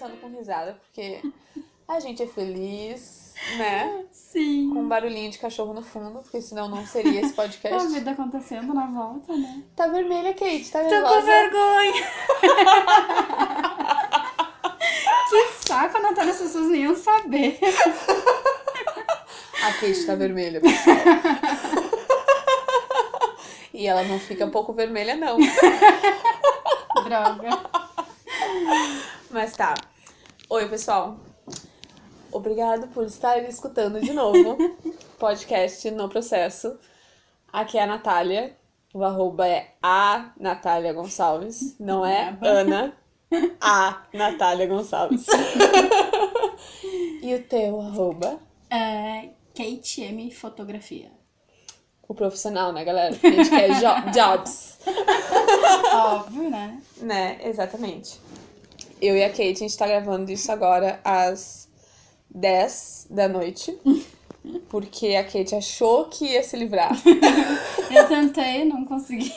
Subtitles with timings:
[0.00, 1.20] começando com risada, porque
[1.86, 4.06] a gente é feliz, né?
[4.10, 4.70] Sim.
[4.72, 7.86] Com um barulhinho de cachorro no fundo, porque senão não seria esse A podcast.
[7.88, 9.62] vida acontecendo na volta, né?
[9.76, 11.20] Tá vermelha, Kate, tá Tô nervosa?
[11.20, 11.92] com vergonha.
[15.28, 17.58] que saco, a Natália, as pessoas nem iam saber.
[19.62, 20.96] A Kate tá vermelha, pessoal.
[23.74, 25.36] e ela não fica pouco vermelha, não.
[27.04, 27.50] Droga.
[29.30, 29.74] Mas tá.
[30.48, 31.18] Oi, pessoal.
[32.32, 34.56] Obrigado por estarem escutando de novo
[35.18, 36.78] podcast no processo.
[37.52, 38.56] Aqui é a Natália.
[38.92, 41.76] O arroba é a Natália Gonçalves.
[41.78, 42.92] Não é Ana.
[43.60, 45.26] A Natália Gonçalves.
[47.22, 48.38] e o teu arroba?
[48.68, 51.10] É, Kate M Fotografia.
[52.08, 53.14] O profissional, né, galera?
[53.22, 54.78] A gente quer jo- jobs.
[55.94, 56.82] Óbvio, né?
[56.98, 58.18] Né, exatamente.
[59.00, 61.68] Eu e a Kate, a gente tá gravando isso agora às
[62.30, 63.76] 10 da noite.
[64.68, 66.90] Porque a Kate achou que ia se livrar.
[67.90, 69.32] Eu tentei, não consegui.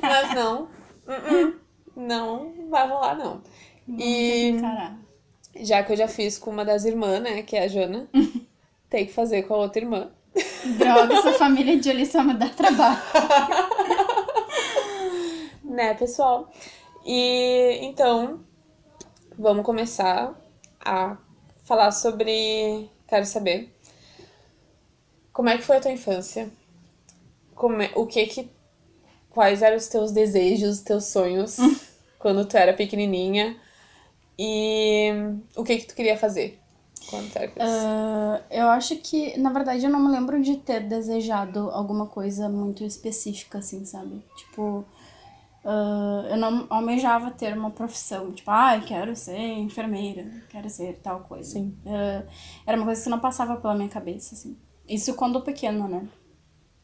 [0.00, 0.62] Mas não.
[1.06, 1.54] Uh-uh.
[1.96, 3.42] Não vai rolar, não.
[3.86, 4.98] Vamos E- encarar.
[5.56, 7.42] Já que eu já fiz com uma das irmãs, né?
[7.42, 8.08] Que é a Jana.
[8.88, 10.10] tem que fazer com a outra irmã.
[10.78, 13.00] Droga, essa família de ali só me dá trabalho.
[15.64, 16.50] Né, pessoal?
[17.04, 18.40] E então,
[19.40, 20.34] vamos começar
[20.84, 21.16] a
[21.64, 22.88] falar sobre.
[23.08, 23.74] Quero saber.
[25.32, 26.50] Como é que foi a tua infância?
[27.54, 28.50] Como é- o que que.
[29.30, 31.56] Quais eram os teus desejos, teus sonhos
[32.18, 33.56] quando tu era pequenininha?
[34.38, 35.10] E
[35.56, 36.58] o que que tu queria fazer
[37.08, 37.74] quando era criança?
[37.86, 42.48] Ah, eu acho que, na verdade, eu não me lembro de ter desejado alguma coisa
[42.48, 44.22] muito específica, assim, sabe?
[44.36, 44.84] Tipo,
[45.64, 51.20] ah, eu não almejava ter uma profissão, tipo, ai, quero ser enfermeira, quero ser tal
[51.20, 51.58] coisa.
[51.86, 52.24] Ah,
[52.66, 54.56] era uma coisa que não passava pela minha cabeça, assim.
[54.88, 56.08] Isso quando pequena, né?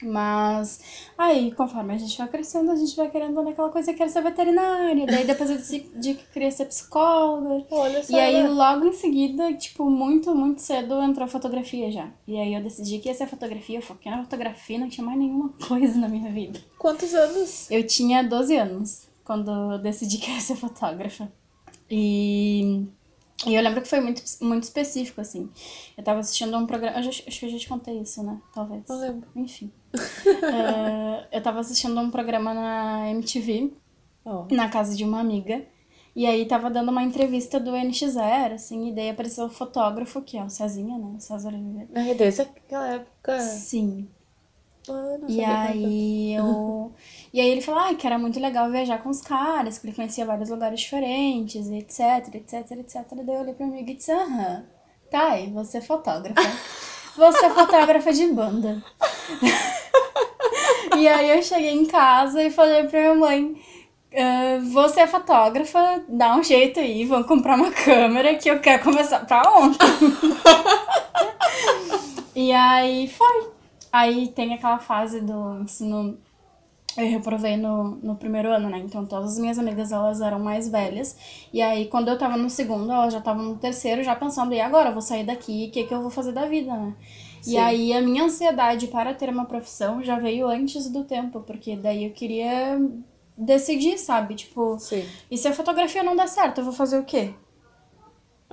[0.02, 0.80] Mas
[1.16, 4.22] aí, conforme a gente vai crescendo, a gente vai querendo naquela coisa que quer ser
[4.22, 5.06] veterinária.
[5.06, 7.64] Daí depois eu decidi que queria ser psicóloga.
[7.70, 8.14] Olha só.
[8.14, 8.48] E aí, né?
[8.48, 12.10] logo em seguida, tipo, muito, muito cedo entrou fotografia já.
[12.26, 15.18] E aí eu decidi que ia ser fotografia, eu foquei na fotografia, não tinha mais
[15.18, 16.60] nenhuma coisa na minha vida.
[16.78, 17.70] Quantos anos?
[17.70, 21.32] Eu tinha 12 anos quando eu decidi que ia ser fotógrafa.
[21.90, 22.86] E,
[23.44, 25.50] e eu lembro que foi muito, muito específico, assim.
[25.98, 26.98] Eu tava assistindo um programa.
[26.98, 28.40] eu já- acho que eu já te contei isso, né?
[28.54, 28.84] Talvez.
[28.88, 29.28] Não lembro.
[29.36, 29.70] Enfim.
[29.94, 33.72] Eh, eu tava assistindo um programa na MTV
[34.24, 34.46] Ó.
[34.50, 35.64] na casa de uma amiga.
[36.14, 40.38] E aí tava dando uma entrevista do NX0, assim, e daí apareceu o fotógrafo, que
[40.38, 41.14] é o Cezinha, né?
[41.18, 41.88] O César Oliveira.
[41.92, 43.38] Na desde aquela época.
[43.40, 44.08] Sim.
[45.28, 46.92] E aí eu.
[47.34, 49.94] E aí ele falou ah, que era muito legal viajar com os caras, que ele
[49.94, 53.04] conhecia vários lugares diferentes, e etc, etc, etc.
[53.12, 54.64] Daí eu olhei pra amiga e disse, aham,
[55.10, 56.40] tá aí, você é fotógrafa.
[57.14, 58.82] Você é fotógrafa de banda.
[60.98, 63.56] e aí eu cheguei em casa e falei pra minha mãe.
[64.14, 68.82] "Ah, você é fotógrafa, dá um jeito aí, vamos comprar uma câmera que eu quero
[68.82, 69.86] começar pra ontem.
[72.34, 73.55] e aí foi.
[73.96, 76.18] Aí tem aquela fase do ensino.
[76.98, 78.78] Eu reprovei no, no primeiro ano, né?
[78.78, 81.16] Então todas as minhas amigas elas eram mais velhas.
[81.50, 84.60] E aí quando eu tava no segundo, elas já estavam no terceiro, já pensando, e
[84.60, 84.90] agora?
[84.90, 86.94] Eu vou sair daqui, o que, que eu vou fazer da vida, né?
[87.40, 87.52] Sim.
[87.52, 91.74] E aí a minha ansiedade para ter uma profissão já veio antes do tempo, porque
[91.74, 92.78] daí eu queria
[93.34, 94.34] decidir, sabe?
[94.34, 95.06] Tipo, Sim.
[95.30, 97.32] e se a fotografia não der certo, eu vou fazer o quê?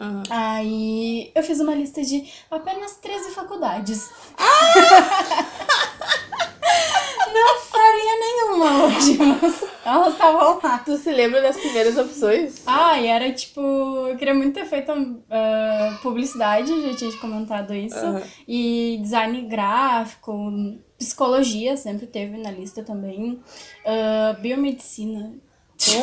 [0.03, 0.23] Aham.
[0.29, 4.09] Aí eu fiz uma lista de apenas 13 faculdades.
[7.33, 10.77] Não faria nenhuma hoje, mas elas estavam lá.
[10.79, 12.61] Tu se lembra das primeiras opções?
[12.65, 14.91] Ah, e era tipo, eu queria muito ter feito
[15.31, 17.97] ah, publicidade, já tinha comentado isso.
[17.97, 18.21] Aham.
[18.47, 20.51] E design gráfico,
[20.97, 23.39] psicologia sempre teve na lista também.
[23.85, 25.33] ah, biomedicina.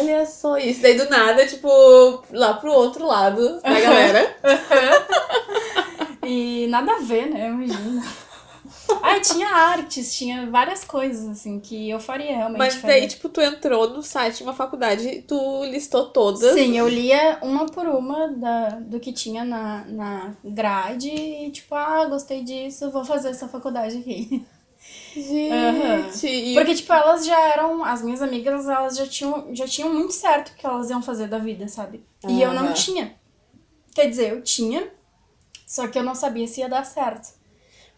[0.00, 0.82] Olha só isso.
[0.82, 1.68] Daí do nada, tipo,
[2.30, 4.36] lá pro outro lado da galera.
[6.26, 7.48] E nada a ver, né?
[7.48, 8.02] Imagina.
[9.02, 12.58] Ah, tinha artes, tinha várias coisas, assim, que eu faria realmente.
[12.58, 13.00] Mas faria.
[13.00, 16.54] daí, tipo, tu entrou no site de uma faculdade e tu listou todas.
[16.54, 21.74] Sim, eu lia uma por uma da, do que tinha na, na grade e, tipo,
[21.74, 24.44] ah, gostei disso, vou fazer essa faculdade aqui.
[25.14, 26.26] Gente.
[26.26, 30.12] E Porque, tipo, elas já eram, as minhas amigas, elas já tinham, já tinham muito
[30.12, 32.04] certo o que elas iam fazer da vida, sabe?
[32.28, 33.18] E eu não tinha.
[33.94, 34.90] Quer dizer, eu tinha,
[35.66, 37.39] só que eu não sabia se ia dar certo.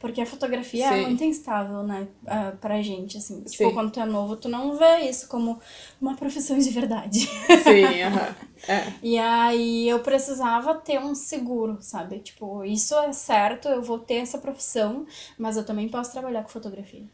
[0.02, 1.02] Porque a fotografia é Sim.
[1.02, 3.40] muito instável, né, ah, pra gente, assim.
[3.42, 3.72] Tipo, Sim.
[3.72, 5.60] quando tu é novo, tu não vê isso como
[6.00, 7.20] uma profissão de verdade.
[7.62, 8.34] Sim, aham.
[8.68, 8.92] É.
[9.02, 12.18] E aí eu precisava ter um seguro, sabe?
[12.18, 15.06] Tipo, isso é certo, eu vou ter essa profissão,
[15.38, 17.04] mas eu também posso trabalhar com fotografia,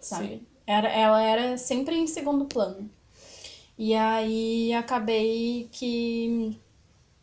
[0.00, 0.28] sabe?
[0.28, 0.46] Sim.
[0.66, 2.90] Era, ela era sempre em segundo plano.
[3.76, 6.58] E aí acabei que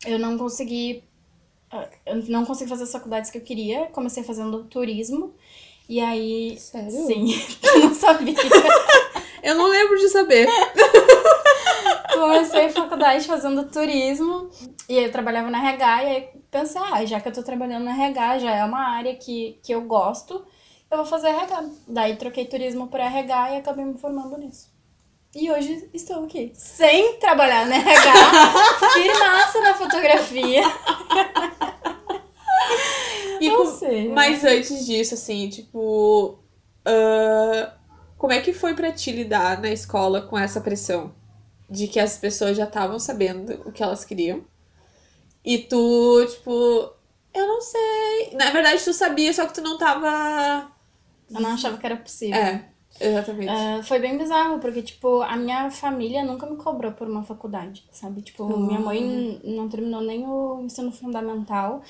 [0.05, 1.03] eu não consegui.
[1.71, 3.85] Ah, Eu não consegui fazer as faculdades que eu queria.
[3.87, 5.33] Comecei fazendo turismo.
[5.87, 6.57] E aí.
[6.57, 6.91] Sério?
[6.91, 7.27] Sim,
[7.61, 8.35] tu não sabia.
[9.45, 10.47] Eu não lembro de saber.
[12.11, 14.49] Comecei a faculdade fazendo turismo.
[14.89, 16.03] E aí eu trabalhava na RH.
[16.03, 19.15] E aí pensei, ah, já que eu tô trabalhando na RH, já é uma área
[19.15, 20.43] que, que eu gosto,
[20.89, 21.63] eu vou fazer RH.
[21.87, 24.74] Daí troquei turismo por RH e acabei me formando nisso.
[25.35, 26.53] E hoje estou aqui.
[26.55, 28.13] Sem trabalhar na RH,
[28.93, 30.61] firmaça na fotografia.
[33.41, 34.09] E Não com- sei.
[34.09, 36.39] Mas antes disso, assim, tipo.
[36.85, 37.73] ah,
[38.17, 41.13] como é que foi pra ti lidar na escola com essa pressão?
[41.69, 44.45] De que as pessoas já estavam sabendo o que elas queriam.
[45.43, 46.91] E tu, tipo,
[47.33, 48.31] eu não sei.
[48.33, 50.71] Na verdade, tu sabia, só que tu não tava.
[51.29, 52.35] Eu não achava que era possível.
[52.39, 53.51] É, exatamente.
[53.51, 57.83] Ah, foi bem bizarro, porque, tipo, a minha família nunca me cobrou por uma faculdade,
[57.91, 58.21] sabe?
[58.21, 58.65] Tipo, Hum.
[58.67, 61.81] minha mãe n- não terminou nem o ensino fundamental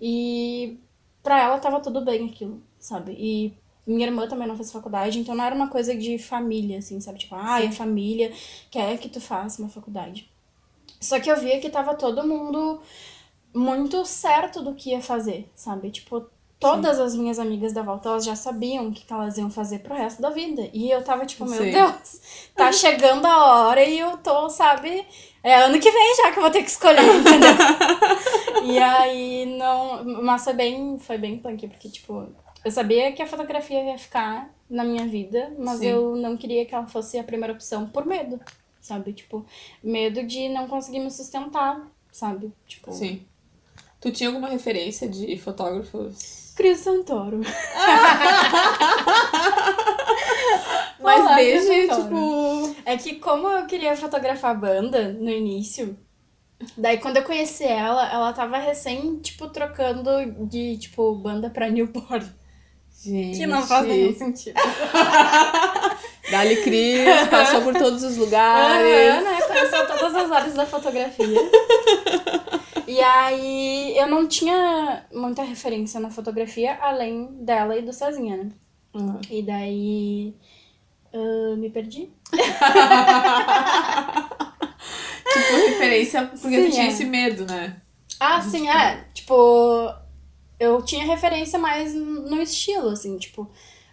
[0.00, 0.78] e
[1.22, 3.12] pra ela tava tudo bem aquilo, sabe?
[3.18, 3.54] E
[3.86, 7.18] minha irmã também não fez faculdade, então não era uma coisa de família, assim, sabe?
[7.18, 8.32] Tipo, ah, a família
[8.70, 10.30] quer que tu faça uma faculdade.
[11.00, 12.80] Só que eu via que tava todo mundo
[13.54, 15.90] muito certo do que ia fazer, sabe?
[15.90, 16.26] Tipo,
[16.60, 19.78] todas as minhas amigas da volta, elas já sabiam o que que elas iam fazer
[19.78, 20.68] pro resto da vida.
[20.74, 21.70] E eu tava tipo, meu Sim.
[21.70, 22.20] Deus,
[22.54, 25.06] tá chegando a hora e eu tô, sabe?
[25.42, 27.50] É ano que vem já que eu vou ter que escolher, entendeu?
[28.62, 30.04] e aí, não...
[30.22, 32.28] Mas foi bem, foi bem punk, porque, tipo...
[32.62, 35.86] Eu sabia que a fotografia ia ficar na minha vida, mas Sim.
[35.86, 38.38] eu não queria que ela fosse a primeira opção por medo,
[38.82, 39.14] sabe?
[39.14, 39.46] Tipo,
[39.82, 42.52] medo de não conseguir me sustentar, sabe?
[42.66, 43.24] Tipo, Sim.
[43.98, 46.39] Tu tinha alguma referência de fotógrafos?
[46.54, 47.40] Cris Santoro.
[51.00, 52.76] Mas Olá, desde, tipo.
[52.84, 55.98] É que como eu queria fotografar a banda no início,
[56.76, 60.10] daí quando eu conheci ela, ela tava recém, tipo, trocando
[60.46, 62.30] de, tipo, banda pra newborn.
[63.02, 63.38] Gente.
[63.38, 64.60] Que não faz nenhum sentido.
[66.30, 68.86] Dali Cris, passou por todos os lugares.
[69.10, 69.40] Aham, né?
[69.42, 71.26] Conheceu todas as áreas da fotografia.
[72.90, 78.50] E aí eu não tinha muita referência na fotografia, além dela e do Cezinha, né?
[78.92, 79.20] Uhum.
[79.30, 80.34] E daí.
[81.14, 82.10] ah, me perdi?
[85.30, 86.88] Tipo, referência, porque Sim, tu tinha é.
[86.88, 87.80] esse medo, né?
[88.18, 89.04] Ah, sim, é.
[89.14, 89.94] Tipo,
[90.58, 93.48] eu tinha referência mais no estilo, assim, tipo.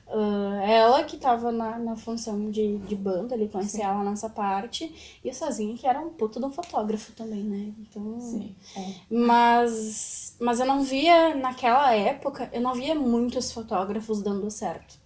[0.09, 5.19] Ah, ela que tava na, na função de, de banda, ele conhecia ela nessa parte,
[5.23, 7.73] e o Sozinho que era um puto de um fotógrafo também, né?
[7.79, 8.53] Então.
[8.75, 8.93] É.
[9.09, 14.97] Mas, mas eu não via, naquela época, eu não via muitos fotógrafos dando certo.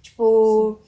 [0.00, 0.80] Tipo,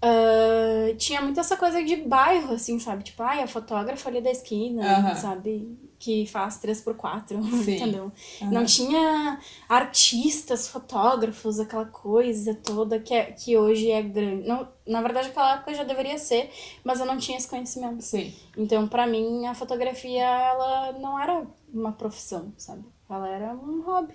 [0.00, 3.02] ah, tinha muito essa coisa de bairro, assim, sabe?
[3.02, 5.14] Tipo, ai, a fotógrafa ali da esquina, Aham.
[5.16, 5.76] sabe?
[5.98, 7.76] Que faz 3x4, Sim.
[7.76, 8.12] entendeu?
[8.42, 8.50] Aham.
[8.50, 14.46] Não tinha artistas, fotógrafos, aquela coisa toda que, é, que hoje é grande.
[14.46, 16.50] Não, na verdade, aquela época já deveria ser,
[16.84, 18.02] mas eu não tinha esse conhecimento.
[18.02, 18.34] Sim.
[18.56, 22.84] Então, pra mim, a fotografia, ela não era uma profissão, sabe?
[23.08, 24.14] Ela era um hobby.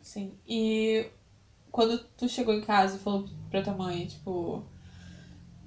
[0.00, 0.32] Sim.
[0.48, 1.06] E
[1.70, 4.64] quando tu chegou em casa e falou pra tua mãe, tipo,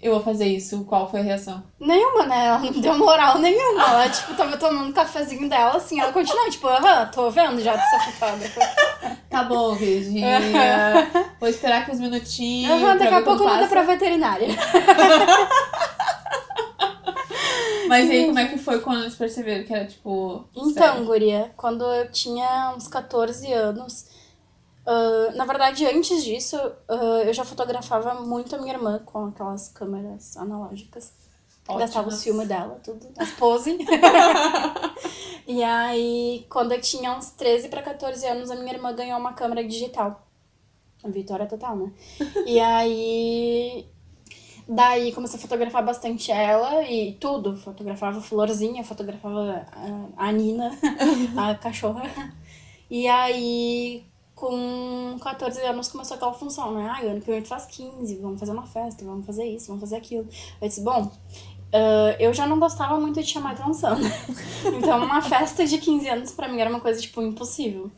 [0.04, 1.64] eu vou fazer isso, qual foi a reação?
[1.80, 2.48] Nenhuma, né?
[2.48, 3.84] Ela não deu moral nenhuma.
[3.84, 7.74] Ela, tipo, tava tomando um cafezinho dela, assim, ela continuou, tipo, aham, tô vendo já
[7.74, 8.62] você é fotógrafa.
[9.34, 10.40] Tá bom, Virgínia.
[11.40, 12.72] vou esperar aqui uns minutinhos.
[12.72, 14.48] Aham, daqui a pouco manda pra veterinária.
[17.88, 20.46] Mas aí, como é que foi quando eles perceberam que era, tipo.
[20.56, 21.06] Então, sério?
[21.06, 24.06] guria, quando eu tinha uns 14 anos,
[24.86, 29.70] ah, na verdade, antes disso, ah, eu já fotografava muito a minha irmã com aquelas
[29.70, 31.14] câmeras analógicas.
[31.66, 32.24] Gastava os Ótimas.
[32.24, 33.78] filmes dela, tudo, as pose.
[35.48, 39.32] e aí, quando eu tinha uns 13 para 14 anos, a minha irmã ganhou uma
[39.32, 40.28] câmera digital.
[41.06, 41.92] Vitória total, né?
[42.46, 43.88] e aí.
[44.68, 47.56] Daí comecei a fotografar bastante ela e tudo.
[47.58, 50.72] Fotografava florzinha, fotografava a, a Nina,
[51.38, 52.04] a cachorra.
[52.90, 54.06] E aí,
[54.44, 56.90] com 14 anos, começou aquela função, né?
[56.94, 59.80] Ah, ano que vem tu faz 15, vamos fazer uma festa, vamos fazer isso, vamos
[59.80, 60.28] fazer aquilo.
[60.62, 61.10] Eu disse, bom,
[61.72, 64.10] ah, eu já não gostava muito de chamar atenção, né?
[64.78, 67.90] Então, uma festa de 15 anos pra mim era uma coisa, tipo, impossível.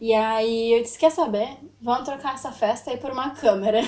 [0.00, 1.56] E aí eu disse, quer saber?
[1.80, 3.80] Vamos trocar essa festa aí por uma câmera.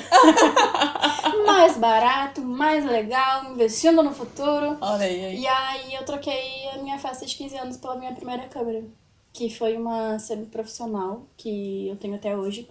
[1.45, 4.79] mais barato, mais legal, investindo no futuro.
[4.81, 5.41] Olha aí, aí.
[5.41, 8.85] E aí eu troquei a minha festa de 15 anos pela minha primeira câmera.
[9.33, 12.69] Que foi uma semi-profissional que eu tenho até hoje.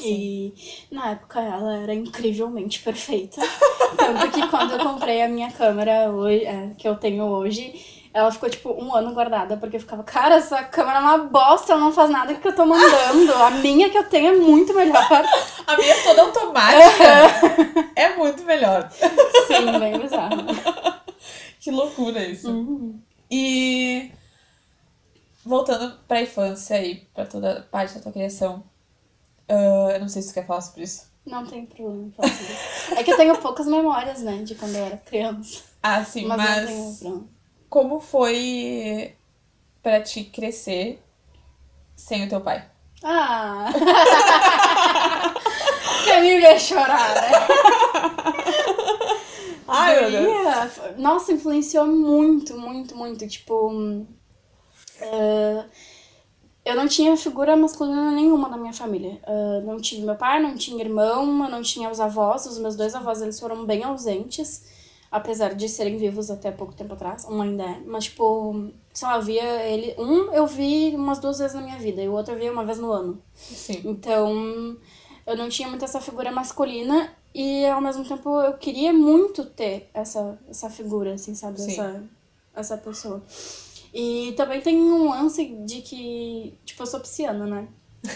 [0.00, 0.52] E
[0.90, 3.40] na época ela era incrivelmente perfeita.
[3.96, 7.72] Tanto que quando eu comprei a minha câmera hoje, é, que eu tenho hoje,
[8.16, 11.72] ela ficou tipo um ano guardada, porque eu ficava, cara, essa câmera é uma bosta,
[11.72, 13.34] ela não faz nada que eu tô mandando.
[13.34, 15.02] A minha que eu tenho é muito melhor.
[15.66, 17.90] A minha é toda automática.
[17.94, 18.88] é muito melhor.
[18.90, 20.46] Sim, bem bizarro.
[21.60, 22.50] Que loucura isso.
[22.50, 22.98] Uhum.
[23.30, 24.10] E
[25.46, 28.64] voltando pra infância e pra toda parte da tua criação.
[29.48, 31.06] ah, eu não sei se tu quer falar sobre isso.
[31.24, 32.94] Não tem problema falar sobre isso.
[32.96, 35.62] É que eu tenho poucas memórias, né, de quando eu era criança.
[35.82, 37.24] Ah, sim, Mas, mas, não tenho problema.
[37.70, 39.14] como foi
[39.82, 41.02] pra ti crescer
[41.96, 42.68] sem o teu pai?
[43.02, 43.66] Ah!
[46.04, 47.30] Quer me ver chorar, né?
[49.68, 50.96] Ai, meu Deus.
[50.98, 53.26] Nossa, influenciou muito, muito, muito.
[53.26, 54.06] Tipo.
[55.00, 55.64] Eh,
[56.64, 59.20] eu não tinha figura masculina nenhuma na minha família.
[59.26, 62.46] Eh, não tive meu pai, não tinha irmão, eu não tinha os avós.
[62.46, 64.74] Os meus dois avós, eles foram bem ausentes.
[65.10, 67.24] Apesar de serem vivos até pouco tempo atrás.
[67.24, 67.80] Um ainda é.
[67.86, 69.94] Mas, tipo, sei lá, eu via ele...
[69.98, 72.02] Um eu vi umas duas vezes na minha vida.
[72.02, 73.22] E o outro eu via uma vez no ano.
[73.34, 73.82] Sim.
[73.84, 74.76] Então,
[75.26, 79.90] eu não tinha muito essa figura masculina e ao mesmo tempo eu queria muito ter
[79.92, 81.60] essa, essa figura, assim, sabe?
[81.60, 81.72] Sim.
[81.72, 82.04] Essa,
[82.54, 83.22] essa pessoa.
[83.98, 87.68] E também tem um lance de que, tipo, eu sou pisciana, né?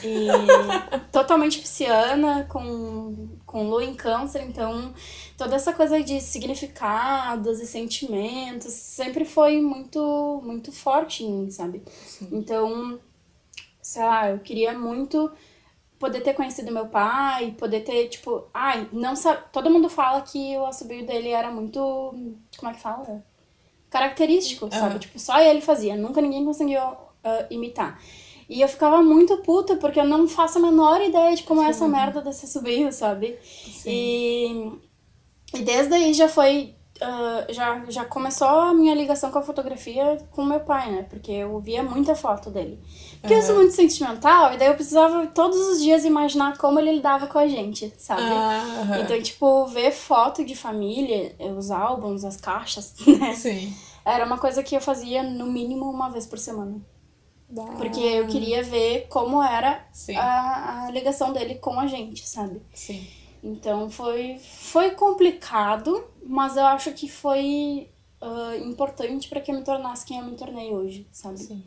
[0.04, 0.28] E
[1.10, 4.92] totalmente pisciana, com, com lua em câncer, então
[5.38, 11.82] toda essa coisa de significados e sentimentos sempre foi muito, muito forte em mim, sabe?
[12.30, 13.00] Então,
[13.80, 15.32] sei lá, eu queria muito
[15.98, 19.44] poder ter conhecido meu pai, poder ter, tipo, ai, não sabe.
[19.50, 21.80] Todo mundo fala que o assobio dele era muito.
[22.58, 23.24] Como é que fala?
[23.90, 24.92] Característico, sabe?
[24.92, 24.98] Aham.
[24.98, 28.00] Tipo, só ele fazia, nunca ninguém conseguiu ah, imitar.
[28.48, 31.68] E eu ficava muito puta, porque eu não faço a menor ideia de como é
[31.68, 33.38] essa merda desse assobio, sabe?
[33.86, 34.72] E,
[35.54, 36.74] e desde aí já foi.
[37.00, 41.06] Ah, já, já começou a minha ligação com a fotografia com meu pai, né?
[41.08, 42.78] Porque eu via muita foto dele.
[43.20, 46.92] Porque eu sou muito sentimental, e daí eu precisava todos os dias imaginar como ele
[46.92, 48.22] lidava com a gente, sabe?
[48.22, 49.00] Aham.
[49.00, 53.34] Então, tipo, ver foto de família, os álbuns, as caixas, né?
[53.34, 53.74] Sim.
[54.04, 56.80] Era uma coisa que eu fazia no mínimo uma vez por semana.
[57.76, 59.84] Porque eu queria ver como era
[60.16, 62.62] a, a ligação dele com a gente, sabe?
[62.72, 63.06] Sim.
[63.42, 67.88] Então foi, foi complicado, mas eu acho que foi
[68.20, 71.38] ah, importante pra que eu me tornasse quem eu me tornei hoje, sabe?
[71.38, 71.64] Sim.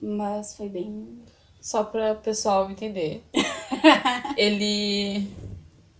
[0.00, 1.22] Mas foi bem.
[1.60, 3.22] Só pra o pessoal entender.
[4.36, 5.30] ele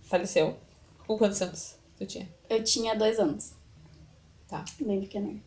[0.01, 0.57] faleceu.
[1.05, 2.27] Com quantos anos tu tinha?
[2.49, 3.53] Eu tinha dois anos.
[4.47, 4.65] Tá.
[4.79, 5.39] Bem pequena.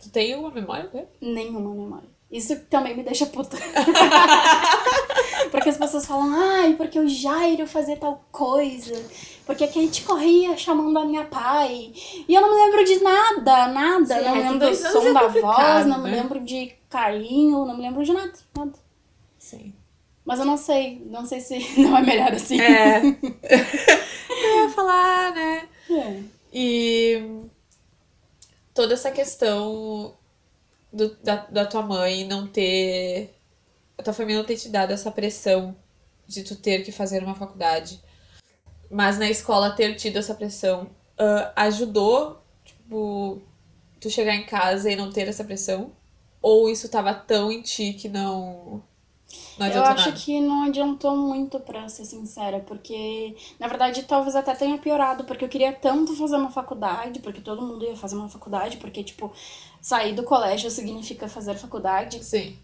[0.00, 1.08] Tu tem uma memória dele?
[1.20, 2.08] Nenhuma memória.
[2.30, 3.56] Isso também me deixa puta.
[5.50, 9.00] porque as pessoas falam, ai, porque o Jairo fazia tal coisa.
[9.46, 11.92] Porque a Kate corria chamando a minha pai.
[12.28, 14.18] E eu não me lembro de nada, nada.
[14.18, 16.16] Sim, não é me que lembro do som é da voz, não me né?
[16.16, 18.78] lembro de carinho, não me lembro de nada, nada.
[19.38, 19.72] Sim.
[20.24, 22.60] Mas eu não sei, não sei se não é melhor assim.
[22.60, 23.02] É.
[24.28, 25.68] eu ia falar, né?
[25.88, 26.22] É.
[26.52, 27.42] E
[28.74, 30.16] toda essa questão
[30.96, 33.34] do, da, da tua mãe não ter.
[33.98, 35.76] A tua família não ter te dado essa pressão
[36.26, 38.00] de tu ter que fazer uma faculdade.
[38.90, 43.40] Mas na escola ter tido essa pressão ah, ajudou, tipo,
[44.00, 45.92] tu chegar em casa e não ter essa pressão?
[46.42, 48.82] Ou isso tava tão em ti que não.
[49.58, 50.20] Não Eu acho nada?
[50.20, 55.44] que não adiantou muito, pra ser sincera, porque na verdade talvez até tenha piorado, porque
[55.44, 59.32] eu queria tanto fazer uma faculdade, porque todo mundo ia fazer uma faculdade, porque, tipo,
[59.80, 62.22] sair do colégio significa fazer faculdade.
[62.22, 62.56] Sim.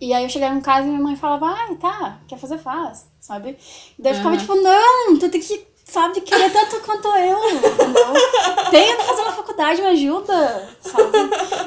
[0.00, 3.06] E aí eu chegava em casa e minha mãe falava, ai, tá, quer fazer, faz,
[3.20, 3.56] sabe?
[3.98, 4.40] E daí eu ficava Aham.
[4.44, 8.14] tipo, não, tu tem que, sabe, querer tanto quanto eu, entendeu?
[8.70, 11.16] Que fazer uma faculdade, me ajuda, sabe?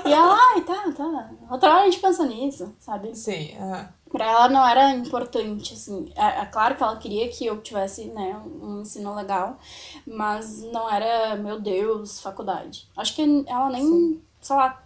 [0.05, 3.15] E ela, ai, tá, tá, outra hora a gente pensa nisso, sabe?
[3.15, 3.55] Sim.
[3.57, 3.89] aham.
[4.11, 6.11] Pra ela não era importante, assim.
[6.15, 9.57] É, é claro que ela queria que eu tivesse, né, um ensino legal,
[10.05, 12.87] mas não era, meu Deus, faculdade.
[12.95, 14.21] Acho que ela nem, Sim.
[14.41, 14.81] sei lá,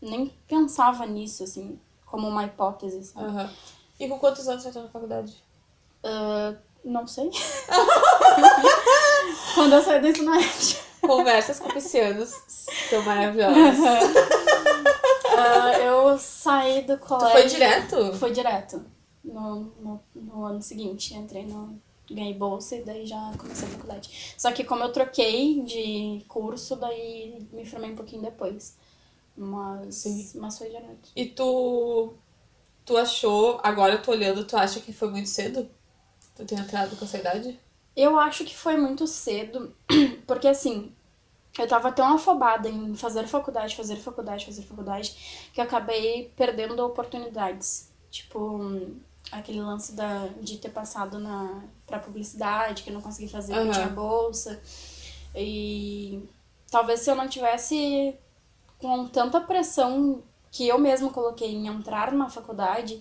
[0.00, 3.26] nem pensava nisso, assim, como uma hipótese, sabe?
[3.26, 3.50] aham.
[3.98, 5.34] E com quantos anos você entrou na faculdade?
[6.04, 6.54] Ah,
[6.84, 7.30] não sei.
[9.54, 10.78] Quando eu saí do ensino médio.
[11.02, 12.30] Conversas com piscianos
[12.90, 13.56] são maravilhosas.
[15.34, 15.71] Ah,
[16.12, 17.32] eu saí do Tu colégio.
[17.32, 18.12] foi direto?
[18.14, 18.84] Foi direto.
[19.24, 21.14] no, no, no ano seguinte.
[21.14, 21.80] Entrei no.
[22.10, 24.34] Ganhei bolsa e daí já comecei a faculdade.
[24.36, 28.76] Só que como eu troquei de curso, daí me formei um pouquinho depois.
[29.36, 30.32] Mas, Sim.
[30.34, 31.10] mas foi direto.
[31.16, 32.12] E tu.
[32.84, 33.60] Tu achou.
[33.62, 35.70] Agora eu tô olhando, tu acha que foi muito cedo?
[36.36, 37.58] Tu tem entrado com essa idade?
[37.96, 39.74] Eu acho que foi muito cedo,
[40.26, 40.92] porque assim,
[41.58, 47.90] eu tava tão afobada em fazer faculdade, fazer faculdade, fazer faculdade, que acabei perdendo oportunidades.
[48.10, 48.60] Tipo,
[49.30, 53.68] aquele lance da, de ter passado na, pra publicidade, que eu não consegui fazer porque
[53.68, 53.72] Aham.
[53.72, 54.60] tinha bolsa.
[55.34, 56.22] E
[56.70, 58.14] talvez se eu não tivesse
[58.78, 63.00] com tanta pressão que eu mesma coloquei em entrar numa faculdade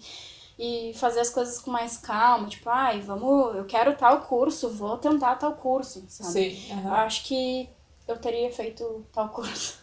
[0.58, 4.98] e fazer as coisas com mais calma, tipo, ai, vamos, eu quero tal curso, vou
[4.98, 6.32] tentar tal curso, sabe?
[6.32, 6.72] Sim.
[6.72, 6.94] Eu aham.
[6.94, 7.70] acho que
[8.12, 9.80] eu teria feito tal curso.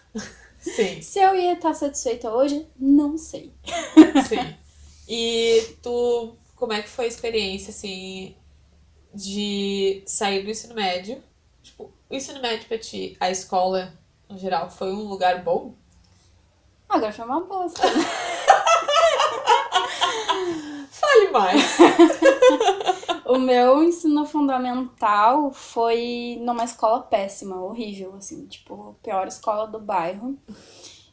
[0.58, 3.52] Sim, Se eu ia estar satisfeita hoje, não sei.
[4.28, 4.56] sim.
[5.08, 6.36] E tu.
[6.54, 8.34] Como é que foi a experiência, assim,
[9.14, 11.22] de sair do ensino médio?
[11.62, 13.92] Tipo, o ensino médio pra ti, a escola,
[14.28, 15.74] no geral, foi um lugar bom?
[16.88, 17.82] Agora foi uma bosta.
[21.18, 21.78] Fale mais.
[23.26, 30.38] o meu ensino fundamental foi numa escola péssima, horrível, assim, tipo, pior escola do bairro.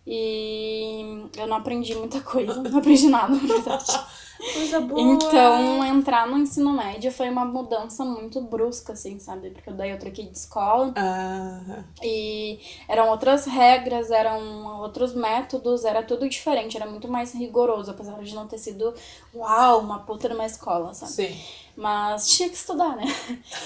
[0.07, 3.99] E eu não aprendi muita coisa, não aprendi nada, na verdade.
[4.53, 4.99] Coisa boa.
[5.01, 9.49] Então, entrar no ensino médio foi uma mudança muito brusca, assim, sabe?
[9.49, 16.03] Porque daí eu troquei de escola Ah, e eram outras regras, eram outros métodos, era
[16.03, 18.93] tudo diferente, era muito mais rigoroso, apesar de não ter sido,
[19.33, 21.11] uau, uma puta numa escola, sabe?
[21.13, 21.41] sim.
[21.77, 23.05] Mas tinha que estudar, né?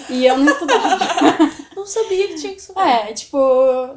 [0.09, 0.97] E eu não estudava.
[1.75, 2.87] Não sabia que tinha que estudar.
[3.09, 3.37] É, tipo,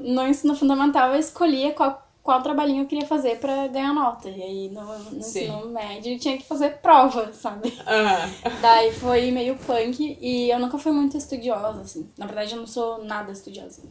[0.01, 4.29] no ensino fundamental eu escolhia qual, qual trabalhinho eu queria fazer pra ganhar nota.
[4.29, 7.73] E aí no, no ensino médio tinha que fazer prova, sabe?
[7.87, 8.29] Ah,
[8.63, 12.09] Daí foi meio punk e eu nunca fui muito estudiosa, assim.
[12.17, 13.83] Na verdade, eu não sou nada estudiosa.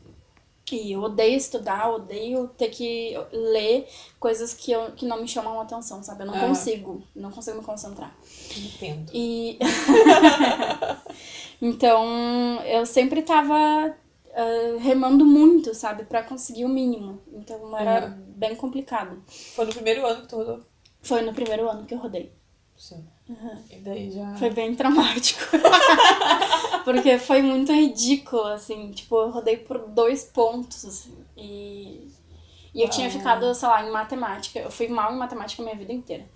[0.72, 5.60] E eu odeio estudar, odeio ter que ler coisas que, eu, que não me chamam
[5.60, 6.24] a atenção, sabe?
[6.24, 6.48] Eu não Aham.
[6.48, 8.16] consigo, não consigo me concentrar.
[8.56, 9.12] entendo.
[9.14, 9.60] E.
[11.62, 13.94] então, eu sempre tava
[14.36, 16.04] ah, remando muito, sabe?
[16.06, 17.22] Pra conseguir o mínimo.
[17.34, 18.24] Então, era Aham.
[18.36, 19.22] bem complicado.
[19.56, 20.62] Foi no primeiro ano que tu rodou?
[21.02, 22.32] Foi no primeiro ano que eu rodei.
[22.78, 23.06] Sim.
[23.70, 24.36] E daí já.
[24.36, 25.40] Foi bem traumático.
[26.84, 28.92] Porque foi muito ridículo, assim.
[28.92, 31.16] Tipo, eu rodei por dois pontos, assim.
[31.38, 32.10] E,
[32.74, 33.12] e eu tinha Ah.
[33.12, 34.60] ficado, sei lá, em matemática.
[34.60, 36.28] Eu fui mal em matemática a minha vida inteira.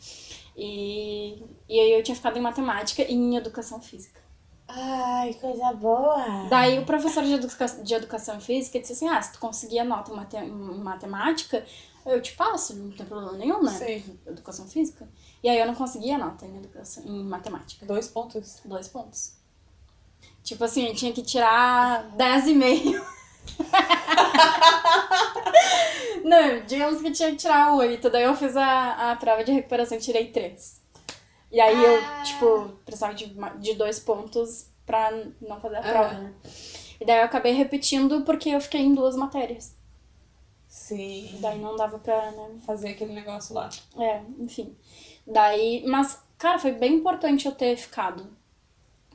[0.55, 4.21] E, e aí eu tinha ficado em matemática e em educação física.
[4.67, 6.47] Ai, coisa boa.
[6.49, 9.86] Daí o professor de, educa de educação física disse assim: ah, se tu conseguir a
[9.86, 11.63] nota em, em matemática,
[12.06, 13.71] eu te passo, não tem problema nenhum, né?
[13.71, 14.19] Sim.
[14.25, 15.08] Educação física.
[15.43, 17.86] E aí eu não consegui a nota em, educação, em matemática.
[17.86, 18.62] Dois pontos.
[18.65, 19.34] Dois pontos.
[20.43, 23.04] Tipo assim, eu tinha que tirar 10,5.
[26.23, 28.10] Não, digamos que eu tinha que tirar 8.
[28.10, 30.82] Daí eu fiz a, a prova de recuperação e tirei 3.
[31.55, 31.87] E aí Ah.
[32.19, 36.19] eu, tipo, precisava de, de dois pontos pra não fazer a prova, Ah.
[36.19, 36.33] né?
[36.99, 39.73] E daí eu acabei repetindo porque eu fiquei em duas matérias.
[40.67, 41.37] Sim.
[41.39, 42.57] Daí não dava pra, né?
[42.65, 43.69] Fazer aquele negócio lá.
[43.97, 44.75] É, enfim.
[45.25, 48.27] Daí, mas, cara, foi bem importante eu ter ficado.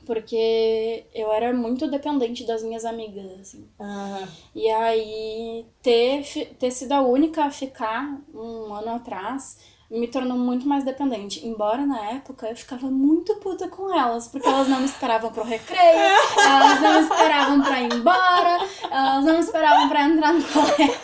[0.03, 3.67] Porque eu era muito dependente das minhas amigas, assim.
[3.79, 6.23] Ah, E aí, ter,
[6.57, 9.59] ter sido a única a ficar um ano atrás
[9.91, 11.45] me tornou muito mais dependente.
[11.45, 15.43] Embora na época eu ficava muito puta com elas, porque elas não me esperavam pro
[15.43, 20.43] recreio, elas não me esperavam pra ir embora, elas não me esperavam pra entrar no
[20.43, 20.95] colégio.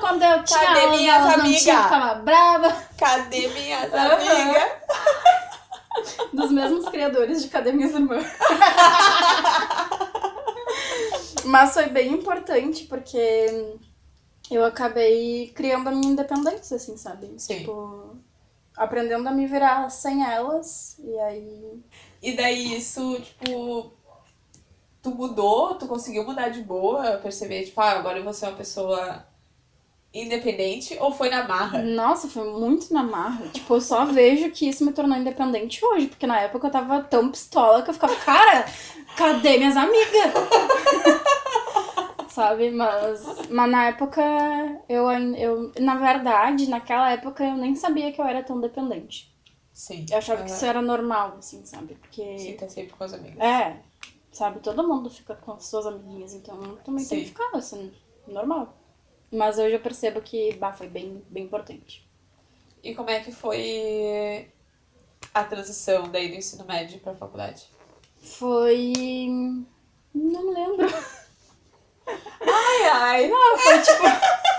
[0.00, 1.62] Quando eu tinha Cadê aulas, minhas elas não amigas?
[1.62, 2.76] tinham, ficava brava.
[2.98, 4.12] cadê minhas Aham.
[4.14, 4.72] amigas?
[6.32, 8.26] Dos mesmos criadores de Cadê Minhas Irmãs?
[11.44, 13.76] Mas foi bem importante porque
[14.50, 17.32] eu acabei criando a minha independência, assim, sabe?
[17.38, 17.58] Sim.
[17.58, 18.16] Tipo,
[18.76, 20.96] aprendendo a me virar sem elas.
[20.98, 21.82] E aí.
[22.22, 23.92] E daí isso, tipo.
[25.02, 28.56] Tu mudou, tu conseguiu mudar de boa, perceber, tipo, ah, agora eu vou ser uma
[28.56, 29.22] pessoa
[30.14, 31.82] independente ou foi na marra?
[31.82, 33.46] Nossa, foi muito na marra.
[33.48, 36.06] Tipo, eu só vejo que isso me tornou independente hoje.
[36.06, 38.64] Porque na época eu tava tão pistola que eu ficava, cara,
[39.16, 40.32] cadê minhas amigas?
[42.34, 42.72] Sabe?
[42.72, 44.20] Mas, mas na época,
[44.88, 45.72] eu, eu.
[45.78, 49.32] Na verdade, naquela época eu nem sabia que eu era tão dependente.
[49.72, 50.04] Sim.
[50.10, 51.94] Eu achava que isso era normal, assim, sabe?
[51.94, 52.36] Porque.
[52.36, 53.38] Sim, tá sempre com as amigas.
[53.38, 53.80] É,
[54.32, 54.58] sabe?
[54.58, 57.24] Todo mundo fica com as suas amiguinhas, então eu também tem Sim.
[57.24, 57.92] que ficar, assim,
[58.26, 58.74] normal.
[59.30, 62.04] Mas hoje eu percebo que, bah, foi bem, bem importante.
[62.82, 64.50] E como é que foi
[65.32, 67.64] a transição daí do ensino médio pra faculdade?
[68.18, 68.92] Foi.
[70.12, 70.88] Não lembro.
[72.06, 73.28] Ai, ai.
[73.28, 74.02] Não, foi tipo.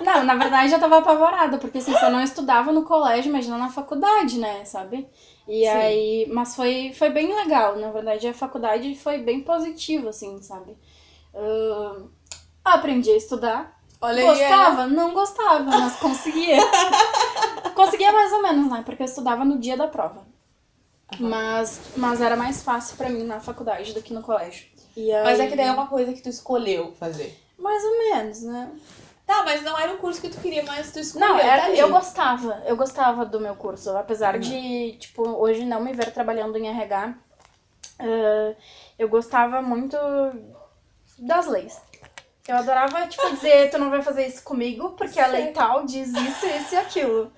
[0.00, 3.56] Não, na verdade eu tava apavorada, porque assim, se eu não estudava no colégio, imagina
[3.56, 5.08] na faculdade, né, sabe?
[5.48, 5.68] E Sim.
[5.68, 6.26] aí.
[6.30, 10.76] Mas foi, foi bem legal, na verdade a faculdade foi bem positiva, assim, sabe?
[11.34, 12.08] Ahn,
[12.64, 13.80] aprendi a estudar.
[14.00, 14.28] Olha aí.
[14.28, 14.86] Gostava?
[14.86, 16.58] Não gostava, mas conseguia.
[17.74, 18.82] conseguia mais ou menos, né?
[18.84, 20.26] Porque eu estudava no dia da prova.
[21.18, 24.66] Mas, mas era mais fácil pra mim na faculdade do que no colégio.
[24.96, 27.36] Aí, Mas é que daí é uma coisa que tu escolheu fazer.
[27.58, 28.70] Mais ou menos, né?
[29.26, 31.28] Tá, mas não era o curso que tu queria, mas tu escolheu.
[31.28, 31.78] Não, tá era, ali.
[31.78, 32.62] eu gostava.
[32.66, 33.90] Eu gostava do meu curso.
[33.96, 37.14] Apesar de, tipo, hoje não me ver trabalhando em RH,
[37.98, 38.54] eh,
[38.98, 39.96] eu gostava muito
[41.18, 41.80] das leis.
[42.46, 46.08] Eu adorava, tipo, dizer, tu não vai fazer isso comigo, porque a lei tal diz
[46.12, 47.32] isso, isso e aquilo.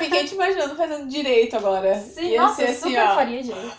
[0.00, 1.94] Fiquei te imaginando fazendo direito agora.
[1.94, 3.14] Sim, Ia nossa, eu assim, super ó.
[3.14, 3.76] faria direito.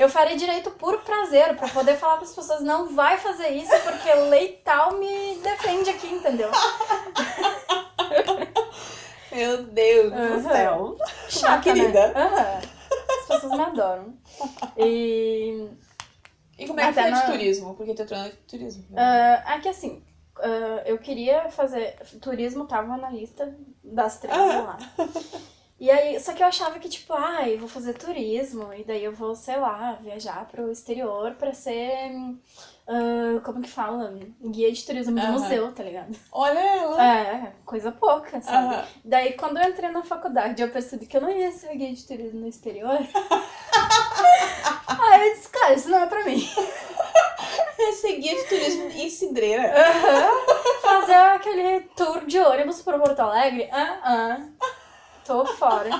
[0.00, 4.12] Eu faria direito por prazer, pra poder falar pras pessoas, não vai fazer isso, porque
[4.30, 6.50] lei tal me defende aqui, entendeu?
[9.30, 10.36] Meu Deus Uhum.
[10.36, 10.96] do céu.
[11.28, 12.08] Chata, querida.
[12.08, 12.12] Né?
[12.16, 12.60] Aham.
[13.20, 14.14] As pessoas me adoram.
[14.76, 15.68] E
[16.58, 17.74] E como é que Até foi de turismo?
[17.74, 18.84] Porque tu entrou no turismo.
[18.96, 20.02] ah, é que assim,
[20.38, 21.96] ah, eu queria fazer.
[22.20, 24.62] Turismo tava na lista das três Ah.
[24.62, 24.78] lá.
[25.80, 29.02] E aí, só que eu achava que, tipo, ah, eu vou fazer turismo, e daí
[29.02, 32.12] eu vou, sei lá, viajar pro exterior pra ser.
[32.86, 34.12] ah, como que fala?
[34.44, 35.32] Guia de turismo de Aham.
[35.32, 36.14] museu, tá ligado?
[36.30, 37.02] Olha ela.
[37.02, 38.74] É, coisa pouca, sabe?
[38.74, 38.84] Aham.
[39.06, 42.06] Daí, quando eu entrei na faculdade, eu percebi que eu não ia ser guia de
[42.06, 42.98] turismo no exterior.
[44.86, 46.46] Aí eu disse, cara, isso não é pra mim.
[47.78, 49.72] Esse guia de turismo em Cidreira.
[49.74, 50.30] Aham.
[50.82, 53.68] Fazer aquele tour de ônibus pra Porto Alegre?
[53.72, 54.40] Ah, ah.
[55.24, 55.90] Tô fora.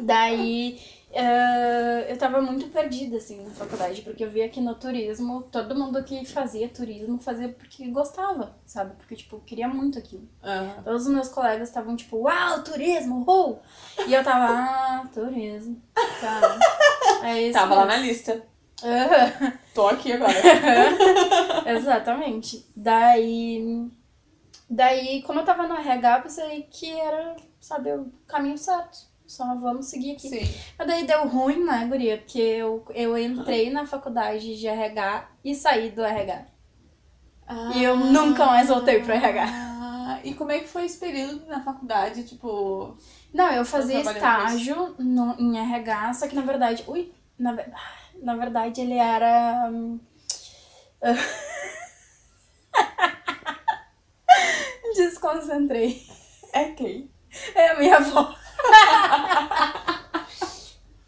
[0.00, 0.80] Daí
[1.16, 5.74] eh, eu tava muito perdida, assim, na faculdade, porque eu via que no turismo, todo
[5.74, 8.94] mundo que fazia turismo fazia porque gostava, sabe?
[8.96, 10.28] Porque, tipo, queria muito aquilo.
[10.42, 10.82] Aham.
[10.82, 13.60] Todos os meus colegas estavam tipo, uau, turismo, uhul!
[14.08, 15.80] E eu tava, ah, turismo.
[16.20, 16.58] Tá.
[17.22, 17.52] É isso.
[17.58, 18.42] Tava lá na lista.
[18.82, 19.52] Aham.
[19.72, 20.34] Tô aqui agora.
[21.66, 22.66] Exatamente.
[22.74, 23.88] Daí.
[24.68, 28.98] Daí, como eu tava no RH, eu pensei que era, sabe, o caminho certo.
[29.26, 30.28] Só vamos seguir aqui.
[30.28, 30.54] Sim.
[30.78, 32.18] Mas daí deu ruim, né, guria?
[32.18, 36.44] Porque eu, eu entrei na faculdade de RH e saí do RH.
[37.74, 39.44] E eu nunca mais voltei pro RH.
[39.46, 42.24] Ah, e como é que foi esse período na faculdade?
[42.24, 42.96] Tipo.
[43.32, 46.84] Não, eu fazia estágio no, em RH, só que na verdade.
[46.86, 47.56] Ui, na,
[48.22, 49.70] na verdade ele era.
[49.70, 49.98] hum,
[54.96, 56.06] Desconcentrei.
[56.52, 57.13] É quem?
[57.54, 58.34] É a minha avó.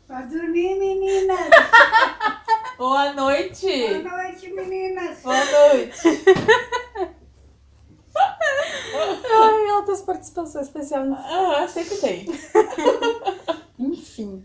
[0.08, 1.50] Vai dormir, meninas.
[2.78, 3.66] Boa noite!
[3.66, 5.20] Boa noite, meninas.
[5.22, 6.24] Boa noite!
[8.94, 11.10] Ai, altas participações especiais.
[11.12, 12.26] Ah, sempre tem.
[13.78, 14.44] Enfim.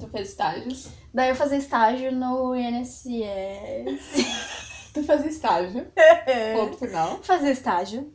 [0.00, 0.88] Tu fez estágios.
[1.12, 3.06] daí eu fazia estágio no INSS.
[4.96, 5.86] Tu fazia estágio.
[6.56, 7.18] Ponto final.
[7.22, 8.10] fazia estágio.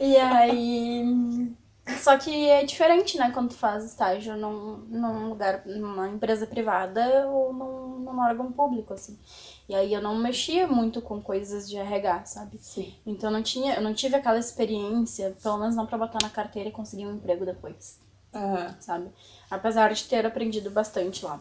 [0.00, 1.54] E aí.
[2.00, 7.26] Só que é diferente, né, quando tu faz estágio num, num lugar, numa empresa privada
[7.28, 9.18] ou num, num órgão público, assim.
[9.66, 12.58] E aí eu não mexia muito com coisas de RH, sabe?
[12.58, 12.94] Sim.
[13.06, 16.28] Então eu não tinha, eu não tive aquela experiência, pelo menos não pra botar na
[16.28, 17.98] carteira e conseguir um emprego depois,
[18.34, 18.76] Aham.
[18.80, 19.08] sabe?
[19.50, 21.40] Apesar de ter aprendido bastante lá.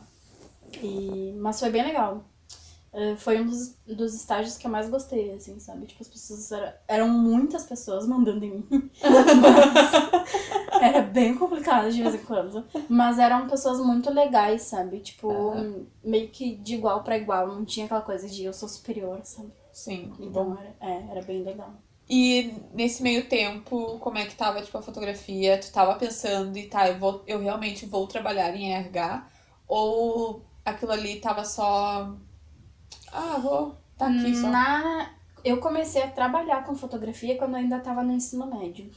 [0.81, 2.23] E, mas foi bem legal.
[2.97, 5.85] Eh, Foi um dos, dos estágios que eu mais gostei, assim, sabe?
[5.85, 8.89] Tipo, as pessoas eram, eram muitas pessoas mandando em mim.
[9.03, 12.65] Mas era bem complicado de vez em quando.
[12.89, 14.99] Mas eram pessoas muito legais, sabe?
[14.99, 15.29] Tipo,
[16.03, 17.47] meio que de igual pra igual.
[17.47, 19.51] Não tinha aquela coisa de eu sou superior, sabe?
[19.71, 20.11] Sim.
[20.19, 21.71] Então era, é, era bem legal.
[22.09, 25.59] E nesse meio tempo, como é que tava, tipo, a fotografia?
[25.59, 29.27] Tu tava pensando e tá, eu, vou, eu realmente vou trabalhar em RH?
[29.67, 32.15] Ou aquilo ali tava só.
[33.11, 33.75] Ah, vou.
[33.97, 34.47] Tá aqui só.
[34.49, 35.09] Na...
[35.43, 38.91] Eu comecei a trabalhar com fotografia quando eu ainda estava no ensino médio.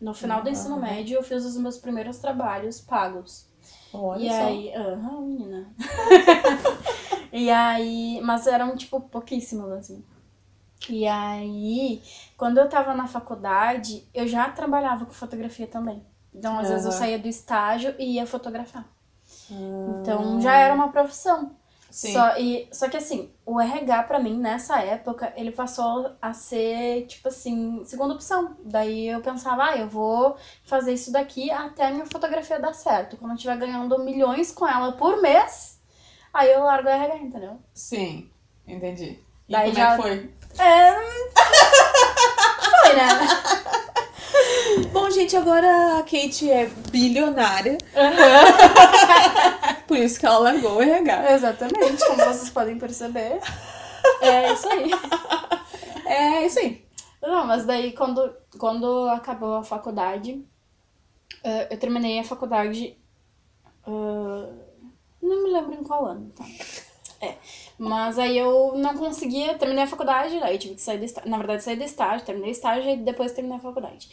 [0.00, 3.48] No final do ensino médio, eu fiz os meus primeiros trabalhos pagos.
[3.92, 4.44] Olha e só.
[4.44, 5.74] aí, aham, menina.
[7.32, 10.04] e aí, mas eram tipo pouquíssimos assim.
[10.88, 12.02] E aí,
[12.36, 16.02] quando eu tava na faculdade, eu já trabalhava com fotografia também.
[16.34, 16.98] Então, às vezes eu Aham.
[16.98, 18.86] saía do estágio e ia fotografar.
[19.50, 19.54] Ah,
[19.86, 21.56] Então, já era uma profissão.
[21.98, 22.12] Sim.
[22.12, 27.06] Só, e, só que assim, o RH pra mim, nessa época, ele passou a ser,
[27.08, 28.56] tipo assim, segunda opção.
[28.64, 33.16] Daí eu pensava, ah, eu vou fazer isso daqui até a minha fotografia dar certo.
[33.16, 35.80] Quando eu estiver ganhando milhões com ela por mês,
[36.32, 37.58] aí eu largo o RH, entendeu?
[37.74, 38.30] Sim,
[38.64, 39.18] entendi.
[39.48, 40.34] E Daí como já- é que foi?
[40.60, 40.92] É.
[42.80, 43.08] Foi, né?
[44.86, 47.78] Bom, gente, agora a Kate é bilionária,
[49.86, 51.32] por isso que ela largou o RH.
[51.32, 53.40] Exatamente, como vocês podem perceber.
[54.20, 54.90] É isso aí.
[56.06, 56.86] É isso aí.
[57.20, 60.44] Não, mas daí quando, quando acabou a faculdade,
[61.42, 62.96] eh, eu terminei a faculdade.
[63.86, 64.48] ah,
[65.20, 66.44] não me lembro em qual ano, tá?
[67.20, 67.34] É.
[67.76, 71.30] Mas aí eu não conseguia, terminei a faculdade, aí tive que sair do estágio.
[71.30, 74.08] Na verdade, saí do estágio, terminei o estágio e depois terminei a faculdade.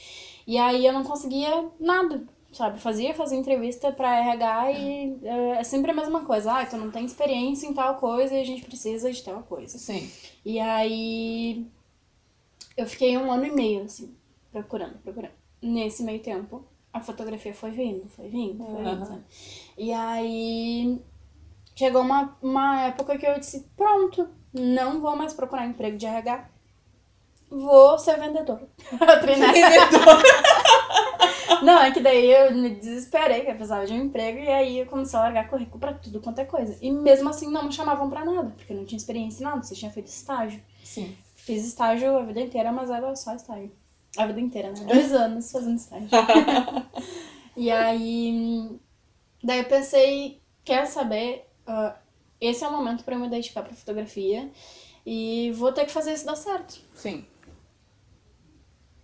[0.48, 2.80] E aí eu não conseguia nada, sabe?
[2.80, 6.54] Fazia, fazia entrevista pra RH e eh, é sempre a mesma coisa.
[6.54, 9.78] Ah, tu não tem experiência em tal coisa e a gente precisa de tal coisa.
[9.78, 10.10] Sim.
[10.46, 11.66] E aí
[12.78, 14.16] eu fiquei um ano e meio, assim,
[14.52, 15.34] procurando, procurando.
[15.62, 19.24] Nesse meio tempo, a fotografia foi vindo, foi vindo, foi vindo, sabe?
[19.78, 21.02] E aí
[21.76, 26.50] chegou uma, uma época que eu disse, pronto, não vou mais procurar emprego de RH.
[27.50, 28.62] Vou ser vendedor.
[29.22, 29.54] Treinar.
[31.62, 34.80] Não, é que daí eu me desesperei, que eu precisava de um emprego, e aí
[34.80, 36.78] eu comecei a largar currículo pra tudo quanto é coisa.
[36.82, 39.64] E mesmo assim não me chamavam pra nada, porque eu não tinha experiência em nada,
[39.64, 40.62] você tinha feito estágio.
[40.84, 41.16] Sim.
[41.36, 43.72] Fiz estágio a vida inteira, mas era só estágio.
[44.18, 44.86] A vida inteira, né?
[44.86, 46.10] Dois anos fazendo estágio.
[47.56, 48.70] e aí.
[49.44, 51.48] Daí eu pensei, quer saber?
[51.68, 51.96] ah,
[52.40, 54.50] esse é o momento pra eu me dedicar pra fotografia.
[55.06, 56.80] E vou ter que fazer isso dar certo.
[56.96, 57.24] Sim.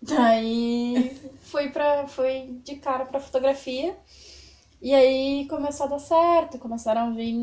[0.02, 2.08] Daí fui pra.
[2.08, 3.96] fui de cara pra fotografia.
[4.82, 7.36] E aí começou a dar certo, começaram a vir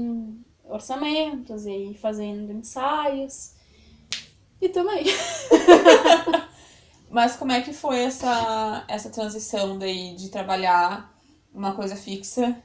[0.65, 3.53] orçamentos e aí fazendo ensaios.
[4.61, 5.05] E também.
[7.11, 11.15] Mas como é que foi essa, essa transição daí de trabalhar
[11.55, 12.57] uma coisa fixa?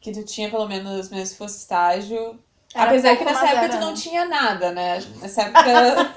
[0.00, 2.38] Que tu tinha pelo menos, mesmo se fosse estágio.
[2.74, 3.96] Era Apesar que nessa época era, tu não né?
[3.96, 5.00] tinha nada, né?
[5.20, 5.60] Nessa época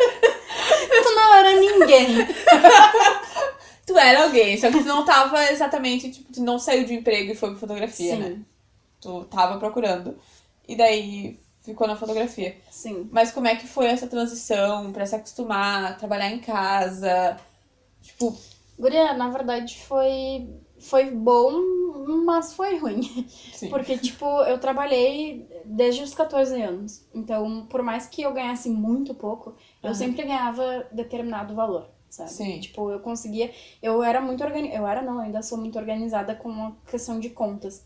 [1.03, 2.07] Tu não era ninguém.
[3.85, 6.97] tu era alguém, só que tu não tava exatamente, tipo, tu não saiu de um
[6.97, 8.27] emprego e foi pra fotografia, né?
[8.29, 8.45] Sim,
[9.01, 10.17] Tu tava procurando.
[10.67, 12.57] E daí ficou na fotografia.
[12.71, 13.07] sim.
[13.11, 17.37] Mas como é que foi essa transição pra se acostumar, trabalhar em casa?
[18.01, 18.35] Tipo,
[18.77, 21.51] Guria, na verdade foi, foi bom,
[22.25, 23.01] mas foi ruim.
[23.53, 23.69] sim.
[23.69, 27.03] Porque, tipo, eu trabalhei desde os 14 anos.
[27.13, 29.55] Então, por mais que eu ganhasse muito pouco,
[29.85, 29.93] eu Aham.
[29.93, 32.31] sempre ganhava determinado valor, sabe?
[32.31, 32.59] Sim.
[32.59, 33.51] Tipo, eu conseguia.
[33.81, 34.77] Eu era muito organizada.
[34.77, 37.85] Eu era, não, ainda sou muito organizada com a questão de contas.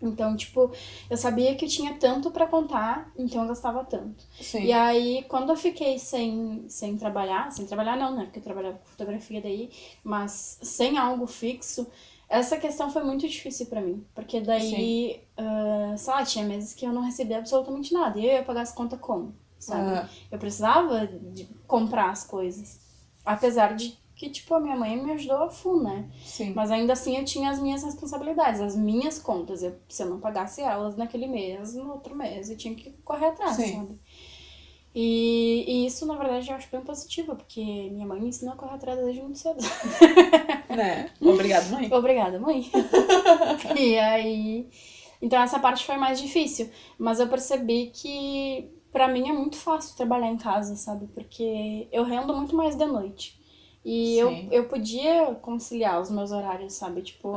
[0.00, 0.70] Então, tipo,
[1.10, 4.24] eu sabia que eu tinha tanto pra contar, então eu gastava tanto.
[4.40, 4.62] Sim.
[4.64, 8.24] E aí, quando eu fiquei sem, sem trabalhar, sem trabalhar não, né?
[8.24, 9.70] Porque eu trabalhava com fotografia daí,
[10.04, 11.84] mas sem algo fixo,
[12.28, 14.04] essa questão foi muito difícil pra mim.
[14.14, 18.20] Porque daí, ah, sei lá, tinha meses que eu não recebia absolutamente nada.
[18.20, 19.90] E eu ia pagar as contas como, sabe?
[19.98, 22.80] Ah, Eu precisava de comprar as coisas.
[23.24, 26.08] Apesar de que, tipo, a minha mãe me ajudou a full, né?
[26.24, 26.52] sim.
[26.52, 29.62] Mas ainda assim eu tinha as minhas responsabilidades, as minhas contas.
[29.62, 33.26] Eu, se eu não pagasse elas naquele mês, no outro mês eu tinha que correr
[33.26, 33.76] atrás, Sim.
[33.76, 33.98] sabe?
[34.94, 38.56] E, e isso, na verdade, eu acho bem positivo, porque minha mãe me ensinou a
[38.56, 39.58] correr atrás desde muito cedo.
[40.68, 41.10] Né?
[41.20, 41.88] Obrigado, mãe.
[41.92, 42.70] Obrigada, mãe.
[43.76, 44.68] e aí.
[45.20, 46.70] Então essa parte foi mais difícil.
[46.98, 51.06] Mas eu percebi que pra mim é muito fácil trabalhar em casa, sabe?
[51.08, 53.38] Porque eu rendo muito mais de noite.
[53.84, 54.48] E eu, Sim.
[54.50, 57.00] eu podia conciliar os meus horários, sabe?
[57.00, 57.32] Tipo,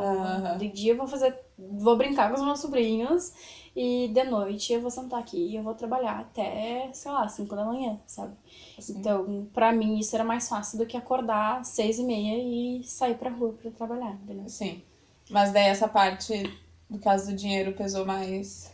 [0.58, 1.34] de dia eu vou fazer.
[1.58, 3.32] Vou brincar com os meus sobrinhos.
[3.74, 7.56] E de noite eu vou sentar aqui e eu vou trabalhar até, sei lá, 5
[7.56, 8.36] da manhã, sabe?
[8.78, 8.98] Sim.
[8.98, 12.84] Então, pra mim, isso era mais fácil do que acordar às seis e meia e
[12.84, 14.50] sair pra rua pra trabalhar, entendeu?
[14.50, 14.82] Sim.
[15.30, 16.44] Mas daí essa parte,
[16.90, 18.71] no caso do dinheiro, pesou mais.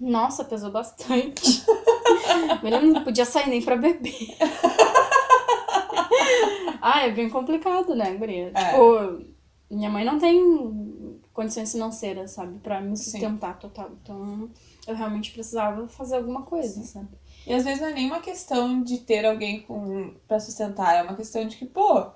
[0.00, 1.64] Nossa, pesou bastante.
[2.62, 4.36] Melhor não podia sair nem pra beber.
[6.80, 8.52] ah, é bem complicado, né, guria?
[8.54, 8.70] É.
[8.70, 9.24] Tipo,
[9.70, 12.58] minha mãe não tem condições financeiras, sabe?
[12.60, 13.90] Pra me sustentar total.
[14.02, 14.50] Então,
[14.86, 17.08] eu realmente precisava fazer alguma coisa, sabe?
[17.46, 21.02] E às vezes não é nem uma questão de ter alguém com pra sustentar, é
[21.02, 22.06] uma questão de que, pô,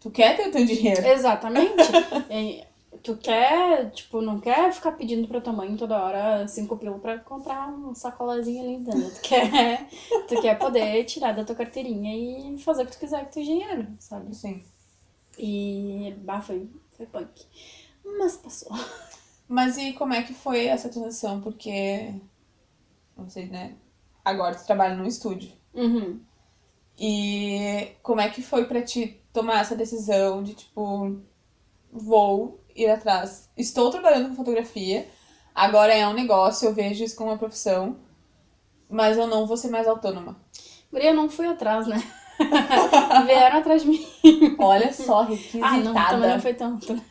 [0.00, 1.06] tu quer ter o teu dinheiro.
[1.06, 1.74] Exatamente.
[2.30, 2.64] E
[3.02, 7.18] tu quer, tipo, não quer ficar pedindo pra tua mãe toda hora cinco pila pra
[7.18, 9.10] comprar um sacolazinho ali, entendeu?
[9.10, 9.88] Tu quer,
[10.28, 12.14] tu quer poder tirar da tua carteirinha
[12.54, 14.34] e fazer o que tu quiser com teu dinheiro, sabe?
[14.34, 14.62] Sim.
[15.38, 17.46] E, bah, foi, foi punk.
[18.04, 18.72] Mas passou.
[19.48, 21.40] Mas e como é que foi essa transição?
[21.40, 22.14] Porque
[23.16, 23.76] não sei, né?
[24.24, 25.52] Agora tu trabalha num estúdio.
[25.74, 26.20] Uhum.
[26.98, 31.20] E como é que foi pra ti tomar essa decisão de, tipo,
[31.92, 33.48] vou ir atrás.
[33.56, 35.08] Estou trabalhando com fotografia,
[35.54, 37.96] agora é um negócio, eu vejo isso como uma profissão,
[38.88, 40.36] mas eu não vou ser mais autônoma.
[40.90, 42.02] Guria, eu não fui atrás, né?
[43.26, 44.06] Vieram atrás de mim.
[44.58, 45.66] Olha só, requisitada.
[45.66, 47.02] Ah, não, também não foi tanto.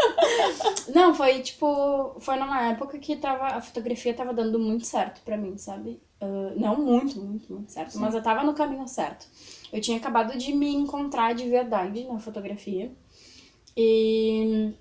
[0.94, 2.16] não, foi tipo.
[2.20, 6.00] Foi numa época que tava, a fotografia tava dando muito certo pra mim, sabe?
[6.20, 7.98] Uh, não muito, muito, muito certo, Sim.
[7.98, 9.26] mas eu tava no caminho certo.
[9.72, 12.92] Eu tinha acabado de me encontrar de verdade na fotografia.
[13.76, 14.72] E.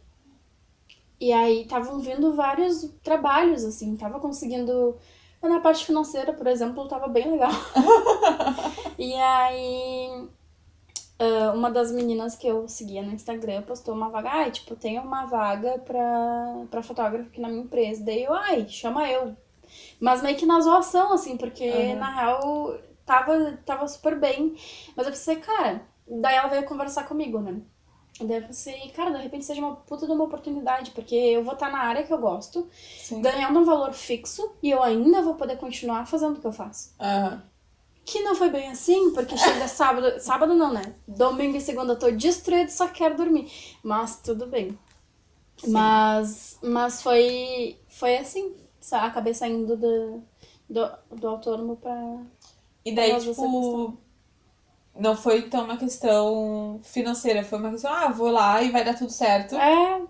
[1.21, 4.97] E aí estavam vindo vários trabalhos, assim, tava conseguindo.
[5.41, 7.51] Na parte financeira, por exemplo, tava bem legal.
[8.97, 10.27] e aí.
[11.19, 14.29] ah, uma das meninas que eu seguia no Instagram postou uma vaga.
[14.31, 18.03] Ai, tipo, tem uma vaga pra, pra fotógrafo aqui na minha empresa.
[18.03, 19.35] Daí eu, ai, chama eu.
[19.99, 21.95] Mas meio que na zoação, assim, porque Aham.
[21.99, 24.55] na real tava, tava super bem.
[24.95, 25.83] Mas eu pensei, cara.
[26.07, 27.61] Daí ela veio conversar comigo, né?
[28.25, 31.53] Daí eu pensei, cara, de repente seja uma puta de uma oportunidade, porque eu vou
[31.53, 33.21] estar na área que eu gosto, Sim.
[33.21, 36.93] ganhando um valor fixo e eu ainda vou poder continuar fazendo o que eu faço.
[36.99, 37.43] Aham.
[38.03, 40.19] Que não foi bem assim, porque chega sábado.
[40.19, 40.95] Sábado não, né?
[41.07, 43.51] Domingo e segunda eu tô destruída só quero dormir.
[43.83, 44.77] Mas tudo bem.
[45.57, 45.71] Sim.
[45.71, 48.55] Mas, mas foi, foi assim.
[48.91, 50.23] Acabei saindo do,
[50.67, 51.95] do, do autônomo pra.
[52.83, 53.95] E daí, tipo,
[54.95, 58.97] não foi então uma questão financeira, foi uma questão, ah, vou lá e vai dar
[58.97, 59.55] tudo certo.
[59.55, 60.01] É.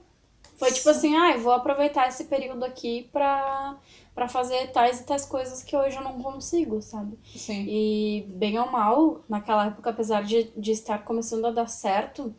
[0.58, 3.78] Foi tipo assim, ah, eu vou aproveitar esse período aqui pra,
[4.13, 7.17] pra fazer tais e tais coisas que hoje eu não consigo, sabe?
[7.36, 7.65] Sim.
[7.67, 12.32] E bem ou mal, naquela época, apesar de, de estar começando a dar certo,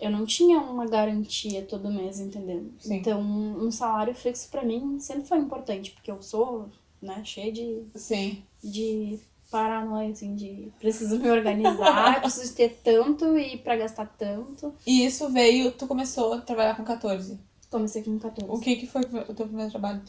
[0.00, 2.70] eu não tinha uma garantia todo mês, entendeu?
[2.78, 2.96] Sim.
[2.96, 6.70] Então, um salário fixo pra mim sempre foi importante, porque eu sou,
[7.02, 8.42] né, cheia de, Sim.
[8.64, 9.18] de
[9.50, 14.74] paranoia, assim, de preciso me organizar, preciso ter tanto e pra gastar tanto.
[14.86, 17.38] E isso veio, tu começou a trabalhar com 14.
[17.70, 18.50] Comecei com 14.
[18.50, 20.02] O que que foi o teu primeiro trabalho?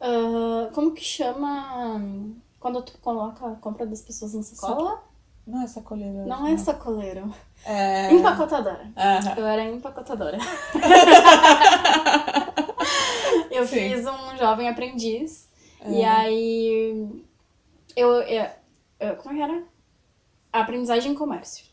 [0.00, 2.00] Ah, como que chama
[2.58, 5.02] quando tu coloca a compra das pessoas na sacola?
[5.46, 6.26] Não é sacoleira.
[6.26, 7.34] Não é sacoleiro.
[7.64, 8.12] É...
[8.12, 8.90] Empacotadora.
[9.36, 10.38] Eu era empacotadora.
[13.50, 13.90] eu Sim.
[13.90, 15.48] fiz um jovem aprendiz.
[15.86, 17.24] E aí.
[17.96, 18.59] Eu, eu-
[19.16, 19.64] Como é que era?
[20.52, 21.64] Aprendizagem em comércio.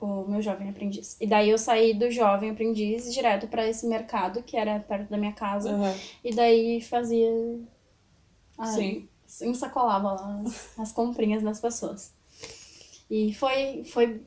[0.00, 1.16] O meu jovem aprendiz.
[1.20, 5.16] E daí eu saí do jovem aprendiz direto pra esse mercado, que era perto da
[5.16, 5.70] minha casa.
[5.70, 5.94] Aham.
[6.22, 7.30] E daí fazia.
[8.56, 9.08] Ai, Sim.
[9.42, 12.12] Ensacolava lá as, as comprinhas das pessoas.
[13.10, 13.82] E foi.
[13.84, 14.22] foi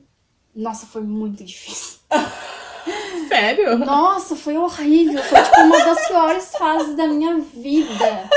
[0.54, 2.00] nossa, foi muito difícil.
[3.30, 3.78] Sério?
[3.78, 5.24] Nossa, foi horrível.
[5.24, 8.30] Foi tipo uma das piores fases da minha vida.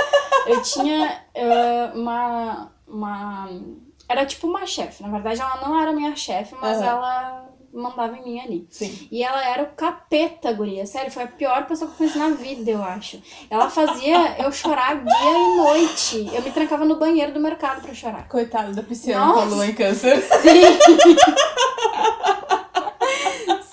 [0.46, 3.48] Eu tinha eh, uma, uma.
[4.08, 5.02] Era tipo uma chefe.
[5.02, 6.86] Na verdade, ela não era minha chefe, mas Aham.
[6.86, 8.66] ela mandava em mim ali.
[8.70, 9.08] Sim.
[9.10, 10.86] E ela era o capeta, guria.
[10.86, 13.20] Sério, foi a pior pessoa que eu conheci na vida, eu acho.
[13.50, 16.30] Ela fazia eu chorar dia e noite.
[16.32, 18.28] Eu me trancava no banheiro do mercado pra chorar.
[18.28, 20.20] Coitado da pisciana com a lua em câncer.
[20.22, 20.62] Sim!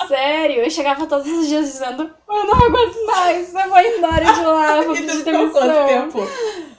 [0.07, 4.41] Sério, eu chegava todos os dias dizendo: Eu não aguento mais, eu vou embora de
[4.43, 5.51] lá, eu vou pedir demissão.
[5.51, 6.19] quanto tempo?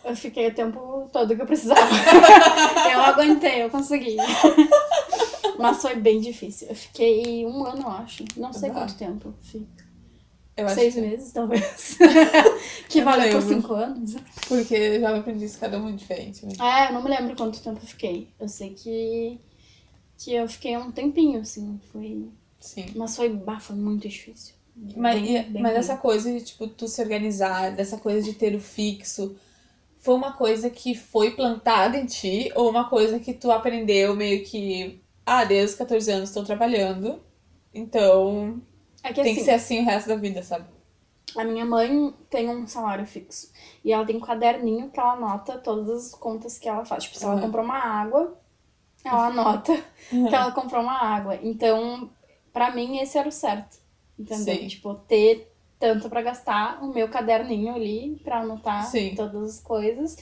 [0.04, 1.80] Eu fiquei o tempo todo que eu precisava.
[2.92, 4.16] eu aguentei, eu consegui.
[5.58, 6.68] Mas foi bem difícil.
[6.68, 8.24] Eu fiquei um ano, eu acho.
[8.36, 8.72] Não sei Ah.
[8.74, 9.34] quanto tempo.
[9.40, 9.82] Fica.
[10.56, 11.96] Eu acho Seis que meses, talvez.
[12.88, 14.16] que Eu valeu por cinco anos.
[14.48, 16.44] porque já aprendi isso cada um diferente.
[16.44, 16.52] Né?
[16.60, 18.28] É, eu não me lembro quanto tempo eu fiquei.
[18.38, 19.40] Eu sei que,
[20.18, 21.80] que eu fiquei um tempinho, assim.
[21.92, 22.28] Foi...
[22.60, 22.86] Sim.
[22.96, 24.54] Mas foi, bah, foi muito difícil.
[24.96, 28.32] Mas, Bem- e- bem mas essa coisa de, tipo, tu se organizar, dessa coisa de
[28.34, 29.34] ter o fixo,
[30.02, 34.44] foi uma coisa que foi plantada em ti ou uma coisa que tu aprendeu meio
[34.44, 37.22] que, ah, desde os 14 anos estou trabalhando,
[37.74, 38.60] então
[39.04, 40.66] É que tem assim, que ser assim o resto da vida, sabe?
[41.36, 43.50] a minha mãe tem um salário fixo.
[43.84, 47.04] E ela tem um caderninho que ela anota todas as contas que ela faz.
[47.04, 47.40] Tipo, se ela Uhum.
[47.40, 48.36] comprou uma água,
[49.04, 49.72] ela anota
[50.28, 51.36] que ela comprou uma água.
[51.42, 52.10] Então,
[52.52, 53.78] pra mim, esse era o certo.
[54.18, 54.58] Entendeu?
[54.58, 54.66] Sim.
[54.66, 55.51] Tipo, ter
[55.82, 59.16] tanto pra gastar, o meu caderninho ali pra anotar Sim.
[59.16, 60.16] todas as coisas.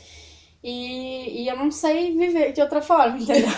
[0.65, 3.51] E, e eu não sei viver de outra forma, entendeu?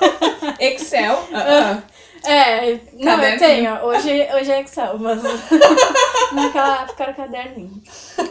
[0.58, 1.18] Excel?
[1.34, 1.82] ah,
[2.24, 3.38] É, não, eu Caderninho.
[3.38, 3.84] tenho.
[3.84, 5.20] Hoje, hoje é Excel, mas
[6.32, 7.82] naquela época era caderninho.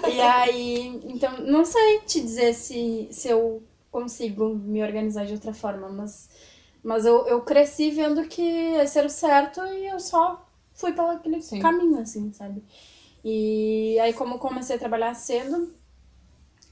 [0.09, 3.61] E aí, então, não sei te dizer se, se eu
[3.91, 6.29] consigo me organizar de outra forma, mas,
[6.81, 8.41] mas eu, eu cresci vendo que
[8.81, 10.43] esse era o certo e eu só
[10.73, 11.59] fui pelo aquele Sim.
[11.59, 12.63] caminho, assim, sabe?
[13.23, 15.73] E aí, como comecei a trabalhar cedo,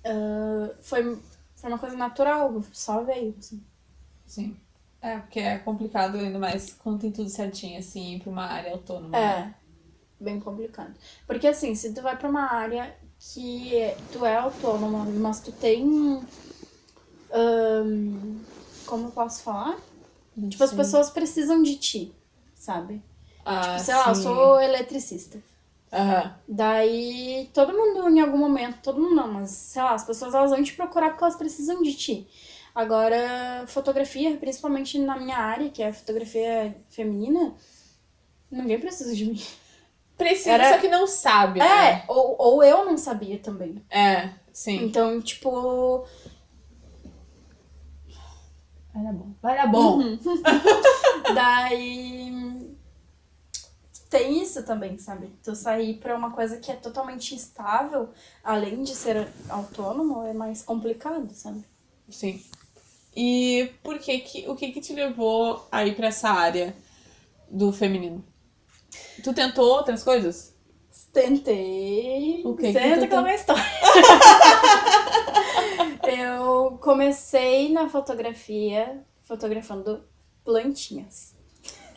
[0.05, 1.17] ah, foi,
[1.55, 3.63] Foi uma coisa natural, só veio, assim.
[4.25, 4.57] Sim.
[5.01, 8.71] É, porque é complicado ainda mais quando tem tudo certinho, assim, ir pra uma área
[8.71, 9.17] autônoma.
[9.17, 9.53] É,
[10.19, 10.93] bem complicado.
[11.27, 16.21] Porque assim, se tu vai pra uma área que tu é autônoma, mas tu tem.
[17.31, 18.39] ahn,
[18.85, 19.77] como eu posso falar?
[20.35, 22.13] Não Tipo, as pessoas precisam de ti,
[22.55, 23.01] sabe?
[23.45, 24.23] Ah, Tipo, sei lá, eu sim.
[24.23, 25.39] sou eletricista.
[25.91, 26.35] Aham.
[26.47, 30.51] Daí todo mundo em algum momento, todo mundo não, mas sei lá, as pessoas elas
[30.51, 32.27] vão te procurar porque elas precisam de ti.
[32.75, 37.53] Agora, fotografia, principalmente na minha área, que é a fotografia feminina,
[38.51, 39.41] ninguém precisa de mim.
[40.17, 41.59] Precisa, Era- só que não sabe.
[41.59, 41.63] É,
[41.93, 42.03] né?
[42.07, 43.83] ou, ou eu não sabia também.
[43.89, 44.83] É, sim.
[44.83, 46.05] Então, tipo,
[48.93, 49.31] Era bom.
[49.43, 49.99] Era bom.
[51.33, 52.68] daí
[54.09, 55.31] tem isso também, sabe?
[55.43, 58.09] Tu sair pra uma coisa que é totalmente instável,
[58.43, 61.63] além de ser autônomo, é mais complicado, sabe?
[62.09, 62.43] Sim.
[63.15, 66.75] E por que que, o que que te levou a ir pra essa área
[67.49, 68.23] do feminino?
[69.23, 70.55] Tu tentou outras coisas?
[71.13, 72.41] Tentei.
[72.45, 73.63] O que que Senta tu que é uma história.
[76.17, 80.03] eu comecei na fotografia fotografando
[80.43, 81.38] plantinhas.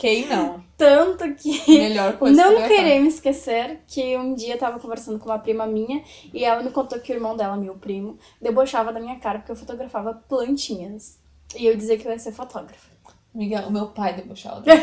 [0.02, 0.60] Quem não?
[0.76, 2.76] Tanto que Melhor coisa não fotografar.
[2.76, 6.02] querer me esquecer que um dia eu tava conversando com uma prima minha
[6.34, 9.52] e ela me contou que o irmão dela, meu primo, debochava da minha cara porque
[9.52, 11.20] eu fotografava plantinhas.
[11.54, 12.90] E eu dizia que eu ia ser fotógrafa.
[13.32, 14.64] Miguel, o meu pai debochava.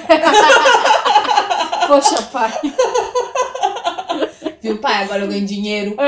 [1.85, 2.53] Poxa, pai.
[4.61, 5.03] Viu, pai?
[5.03, 5.97] Agora eu ganho dinheiro.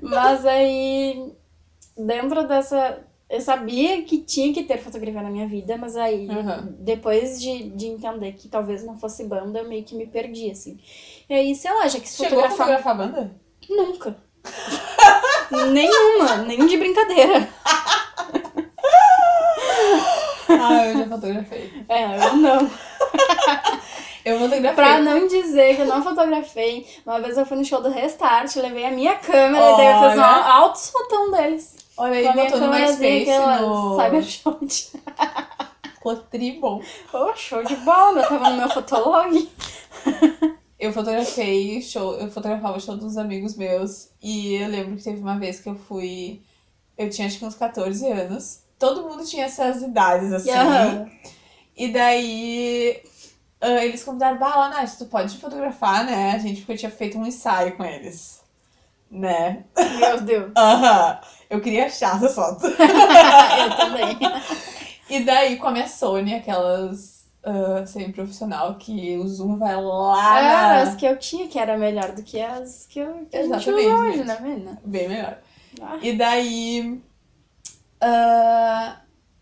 [0.00, 1.30] Mas aí,
[1.94, 3.04] dentro dessa.
[3.30, 6.74] Eu sabia que tinha que ter fotografia na minha vida, mas aí, Uhum.
[6.80, 10.76] depois de, de entender que talvez não fosse banda, eu meio que me perdi, assim.
[11.28, 12.80] E aí, sei lá, já quis Chegou a fotografar.
[12.82, 13.36] fotografar banda?
[13.68, 14.16] Nunca.
[15.72, 17.48] Nenhuma, nem de brincadeira.
[20.48, 21.84] Ah, eu já fotografei.
[21.88, 22.70] É, eu não.
[24.22, 24.74] Eu fotografei.
[24.74, 28.54] Pra não dizer que eu não fotografei, uma vez eu fui no show do Restart,
[28.56, 31.74] levei a minha câmera e daí eu fiz um altos fotão deles.
[32.00, 33.96] Olha aí, botou no MySpace, no...
[33.96, 34.92] Cybershot.
[35.94, 36.80] Ficou tribom.
[37.12, 39.50] Pô, show de bola, eu tava no meu fotolog.
[40.78, 45.38] Eu fotografei show, eu fotografava show dos amigos meus e eu lembro que teve uma
[45.38, 46.40] vez que eu fui,
[46.96, 48.60] eu tinha acho que uns 14 anos.
[48.78, 50.52] Todo mundo tinha essas idades assim.
[50.52, 51.06] Aham.
[51.76, 53.02] E daí
[53.60, 56.32] ah, eles convidaram, bah, Nath, tu pode fotografar, né?
[56.32, 58.39] A gente porque eu tinha feito um ensaio com eles.
[59.10, 59.64] Né?
[59.98, 60.52] Meu Deus.
[60.56, 61.20] Aham.
[61.48, 62.64] Eu queria achar essa foto.
[62.68, 64.16] eu também.
[65.08, 70.42] E daí com a minha Sony, aquelas uh, semi-profissional, que o zoom vai lá Ah,
[70.42, 70.82] na...
[70.82, 73.70] as que eu tinha, que era melhor do que as que, eu, que a gente
[73.70, 74.80] usa hoje, né, menina?
[74.84, 75.38] Bem melhor.
[75.82, 75.98] Ah.
[76.00, 77.02] E daí.
[78.00, 78.96] ah,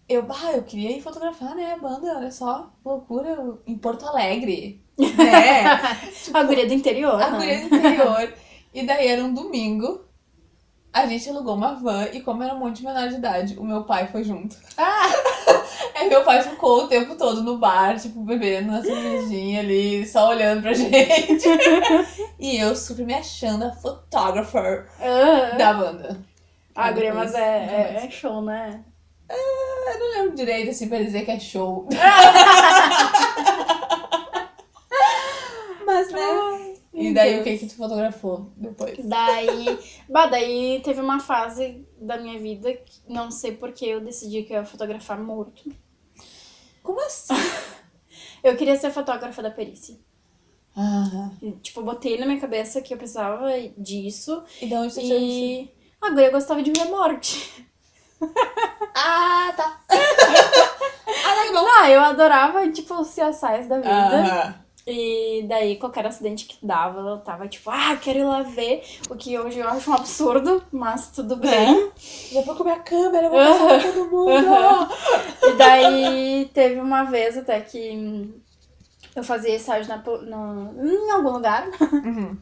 [0.08, 4.82] eu, bah, eu queria ir fotografar, né, a banda, olha só, loucura, em Porto Alegre.
[4.98, 5.64] Né?
[6.32, 7.38] A guria do interior, a né?
[7.38, 8.34] guria do interior.
[8.72, 10.04] E daí era um domingo.
[10.92, 13.64] A gente alugou uma van e como era um monte de menor de idade, o
[13.64, 14.56] meu pai foi junto.
[14.76, 15.08] Ah!
[15.94, 20.30] Aí meu pai ficou o tempo todo no bar, tipo, bebendo uma cervejinha ali, só
[20.30, 21.44] olhando pra gente.
[22.38, 26.18] e eu super me achando a photographer Ah, da banda.
[26.74, 28.82] a guria, mas é, é, é show, né?
[29.28, 31.86] Eu não lembro direito, assim, pra dizer que é show.
[35.86, 36.67] Mas, né?
[36.99, 37.40] E daí, Deus.
[37.40, 38.99] o que que tu fotografou depois?
[39.05, 39.78] Daí,
[40.09, 44.53] bah, daí teve uma fase da minha vida que não sei porque eu decidi que
[44.53, 45.70] eu ia fotografar morto.
[46.82, 47.34] Como assim?
[48.42, 49.99] Eu queria ser fotógrafa da perícia.
[50.76, 51.30] Ah,
[51.61, 55.12] tipo, botei na minha cabeça que eu precisava disso e da onde isso?
[55.12, 57.66] e a guria gostava de ver morte.
[59.01, 59.80] Ah, tá.
[59.90, 61.66] ah, tá bom.
[61.80, 63.88] Ah, eu adorava, tipo, os CSIs da vida.
[63.88, 64.67] Aham.
[64.91, 68.82] E daí, qualquer acidente que dava, eu tava tipo, ah, quero ir lá ver.
[69.11, 71.93] O que hoje eu acho um absurdo, mas tudo bem.
[72.32, 74.89] Já vou comer a câmera, eu vou passar pra todo mundo.
[75.43, 78.32] E daí, teve uma vez até que
[79.14, 81.68] eu fazia estágio na, no, em algum lugar.
[81.93, 82.39] Uhum.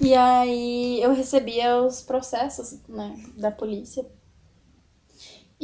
[0.00, 4.04] E aí, eu recebia os processos, né, da polícia.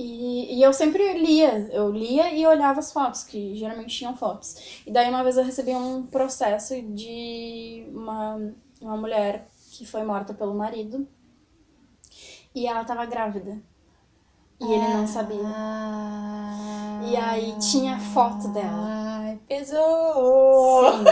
[0.00, 4.80] E, e eu sempre lia, eu lia e olhava as fotos, que geralmente tinham fotos.
[4.86, 10.32] E daí uma vez eu recebi um processo de uma, uma mulher que foi morta
[10.32, 11.06] pelo marido.
[12.54, 13.60] E ela tava grávida.
[14.58, 15.42] E ele não sabia.
[15.44, 17.00] Ah.
[17.04, 18.86] E aí tinha foto dela.
[19.20, 20.92] Ai, pesou.
[20.92, 21.04] Sim.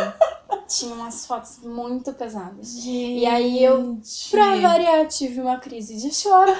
[0.66, 2.74] tinha umas fotos muito pesadas.
[2.84, 3.98] E aí eu,
[4.30, 6.52] pra variar, tive uma crise de choro.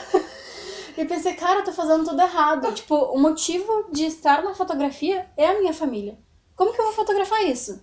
[1.01, 2.72] E pensei, cara, eu tô fazendo tudo errado.
[2.74, 6.18] Tipo, o motivo de estar na fotografia é a minha família.
[6.57, 7.80] Como que eu vou fotografar isso?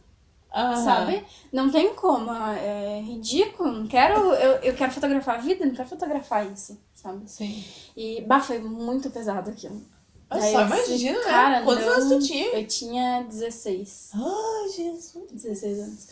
[0.53, 0.83] Aham.
[0.83, 1.25] Sabe?
[1.51, 2.29] Não tem como.
[2.33, 3.71] É ridículo.
[3.71, 4.33] Não quero.
[4.33, 7.23] Eu, eu quero fotografar a vida, não quero fotografar isso, sabe?
[7.29, 7.63] Sim.
[7.95, 9.81] E, bah, foi muito pesado aquilo.
[10.29, 11.23] Olha Daí só, eu imagina, né?
[11.25, 12.47] cara, Quantos não- anos tu tinha?
[12.59, 14.11] Eu tinha 16.
[14.13, 15.31] Ai, Jesus.
[15.31, 16.07] 16 anos.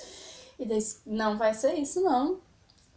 [0.58, 2.38] E daí, não vai ser isso, não.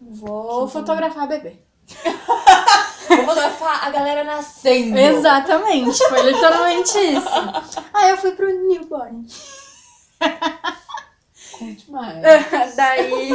[0.00, 1.56] Vou fotografar bebê.
[3.06, 4.98] Fotografar a galera nascendo.
[4.98, 7.28] Exatamente, foi literalmente isso.
[7.94, 9.26] Aí eu fui pro newborn.
[11.58, 12.22] Conte mais.
[12.76, 13.30] daí.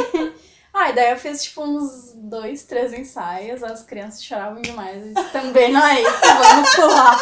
[0.74, 5.04] Ai, daí eu fiz tipo uns dois, três ensaios, as crianças choravam demais.
[5.06, 7.18] Isso também não é isso, vamos pular.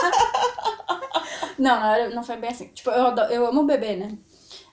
[1.59, 2.69] Não, não, era- não foi bem assim.
[2.69, 4.17] Tipo, eu, eu amo bebê, né?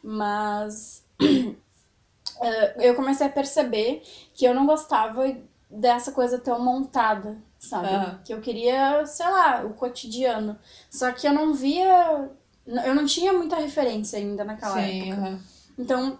[0.03, 1.03] Mas
[2.41, 4.03] eh, eu comecei a perceber
[4.35, 5.25] que eu não gostava
[5.69, 7.87] dessa coisa tão montada, sabe?
[7.87, 8.21] Aham.
[8.23, 10.57] Que eu queria, sei lá, o cotidiano.
[10.89, 12.29] Só que eu não via.
[12.65, 15.21] Eu não tinha muita referência ainda naquela Sim, época.
[15.21, 15.41] aham.
[15.77, 16.19] Então,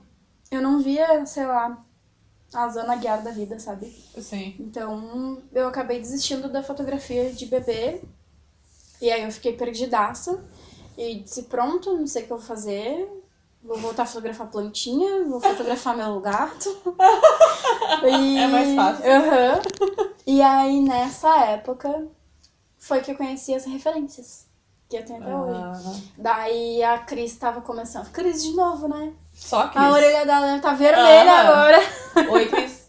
[0.52, 1.84] eu não via, sei lá,
[2.54, 3.88] a Zana Guiar da vida, sabe?
[4.22, 4.56] Sim.
[4.60, 8.02] Então, eu acabei desistindo da fotografia de bebê.
[9.02, 10.44] E aí eu fiquei perdidaça.
[10.98, 13.08] E disse, pronto, não sei o que eu vou fazer.
[13.64, 16.70] Vou voltar a fotografar plantinha, vou fotografar meu gato.
[18.04, 19.04] E- É mais fácil.
[19.12, 19.62] Aham.
[20.26, 22.06] E aí, nessa época,
[22.78, 24.46] foi que eu conheci as referências.
[24.90, 25.60] Que eu tenho até hoje.
[25.62, 26.02] Aham.
[26.18, 28.10] Daí a Cris tava começando.
[28.12, 29.12] Cris de novo, né?
[29.34, 29.78] Só que.
[29.78, 31.50] A orelha dela tá vermelha Aham.
[31.50, 31.80] agora.
[32.32, 32.88] Oi, Cris.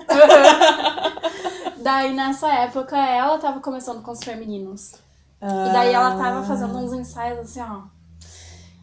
[1.78, 4.92] Daí nessa época ela tava começando com os femininos.
[5.40, 7.82] E daí ela tava fazendo uns ensaios assim, ó.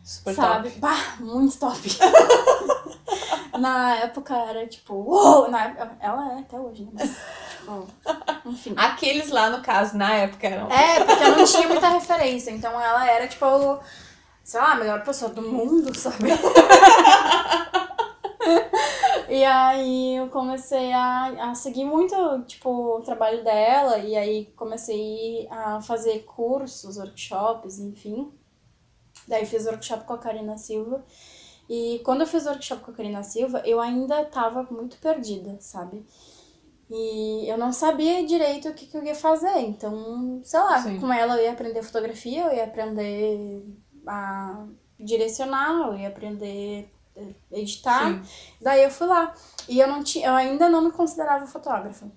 [0.06, 0.70] Super sabe?
[0.70, 0.80] top.
[0.80, 1.90] Bah, muito top.
[3.60, 5.50] Na época era tipo, uou!
[5.50, 6.92] Na época, ela é até hoje, né?
[6.94, 7.18] Mas,
[7.58, 7.88] tipo,
[8.46, 8.76] enfim.
[8.78, 10.70] Aqueles lá, no caso, na época eram.
[10.70, 12.52] É, porque eu não tinha muita referência.
[12.52, 13.80] Então ela era, tipo,
[14.44, 16.30] sei lá, a melhor pessoa do mundo, sabe?
[19.28, 23.98] e aí eu comecei a, a seguir muito, tipo, o trabalho dela.
[23.98, 28.32] E aí comecei a fazer cursos, workshops, enfim.
[29.28, 31.04] Daí fiz workshop com a Karina Silva.
[31.70, 36.06] E quando eu fiz workshop com a Karina Silva, eu ainda tava muito perdida, sabe?
[36.90, 39.58] E eu não sabia direito o que, que eu ia fazer.
[39.60, 41.00] Então, sei lá, Sim.
[41.00, 43.66] com ela eu ia aprender fotografia, eu ia aprender
[44.06, 44.66] a
[45.00, 48.14] direcionar, eu ia aprender a editar.
[48.14, 48.22] Sim.
[48.62, 49.34] Daí eu fui lá.
[49.68, 52.12] E eu não tinha, eu ainda não me considerava fotógrafa.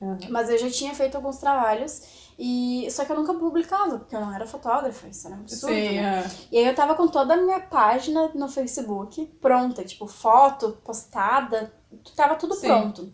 [0.00, 0.18] Aham.
[0.30, 2.29] Mas eu já tinha feito alguns trabalhos.
[2.42, 5.74] E só que eu nunca publicava, porque eu não era fotógrafa, isso era um absurdo.
[5.74, 6.24] Sim, né?
[6.24, 6.30] é.
[6.50, 11.70] E aí eu tava com toda a minha página no Facebook pronta, tipo, foto postada,
[12.16, 12.68] tava tudo Sim.
[12.68, 13.12] pronto.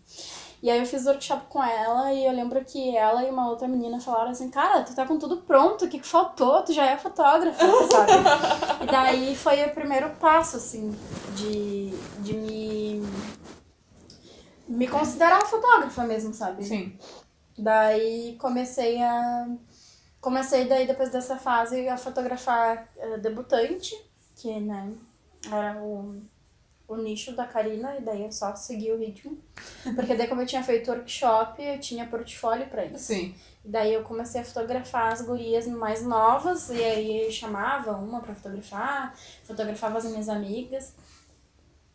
[0.63, 3.67] E aí eu fiz workshop com ela e eu lembro que ela e uma outra
[3.67, 6.63] menina falaram assim, cara, tu tá com tudo pronto, o que, que faltou?
[6.63, 8.13] Tu já é fotógrafa, sabe?
[8.85, 10.97] e daí foi o primeiro passo, assim,
[11.35, 13.03] de, de me,
[14.69, 16.65] me considerar fotógrafa mesmo, sabe?
[16.65, 16.97] Sim.
[17.59, 19.49] Daí comecei a.
[20.21, 23.95] Comecei daí depois dessa fase a fotografar eh, debutante,
[24.35, 24.93] que né,
[25.51, 26.21] era o,
[26.89, 29.39] o nicho da Karina, e daí eu só segui o ritmo.
[29.95, 33.05] Porque daí como eu tinha feito workshop, eu tinha portfólio pra isso.
[33.05, 33.35] Sim.
[33.65, 38.35] E daí eu comecei a fotografar as gurias mais novas, e aí chamava uma pra
[38.35, 40.95] fotografar, fotografava as minhas amigas.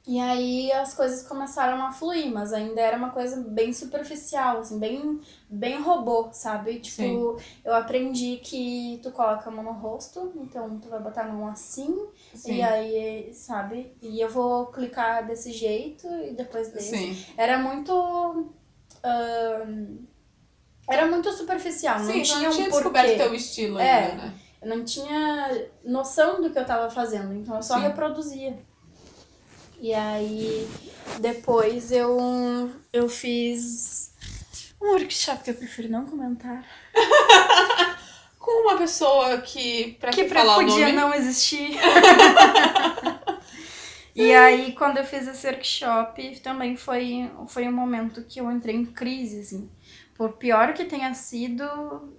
[0.05, 4.79] E aí as coisas começaram a fluir, mas ainda era uma coisa bem superficial, assim,
[4.79, 6.79] bem, bem robô, sabe?
[6.79, 11.27] Tipo, eu aprendi que tu coloca a mão no rosto, então tu vai botar a
[11.27, 12.55] mão assim, Sim.
[12.55, 13.95] e aí, sabe?
[14.01, 16.97] E eu vou clicar desse jeito e depois desse.
[16.97, 17.25] Sim.
[17.37, 18.51] Era muito.
[20.89, 24.05] era muito superficial, não Sim, tinha não tinha um descoberto teu estilo É.
[24.05, 24.33] ainda, né?
[24.63, 27.81] Eu não tinha noção do que eu tava fazendo, então eu só Sim.
[27.81, 28.70] reproduzia.
[29.81, 30.69] E aí,
[31.19, 34.13] depois eu, eu fiz
[34.79, 36.63] um workshop que eu prefiro não comentar.
[38.37, 40.91] Com uma pessoa que, pra que que falar o podia nome...
[40.91, 41.71] não existir.
[44.15, 48.75] e aí, quando eu fiz esse workshop, também foi, foi um momento que eu entrei
[48.75, 49.67] em crise, assim.
[50.13, 52.13] Por pior que tenha sido,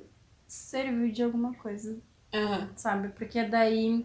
[0.48, 1.96] serviu de alguma coisa,
[2.34, 2.70] Aham.
[2.74, 3.10] sabe?
[3.10, 4.04] Porque daí,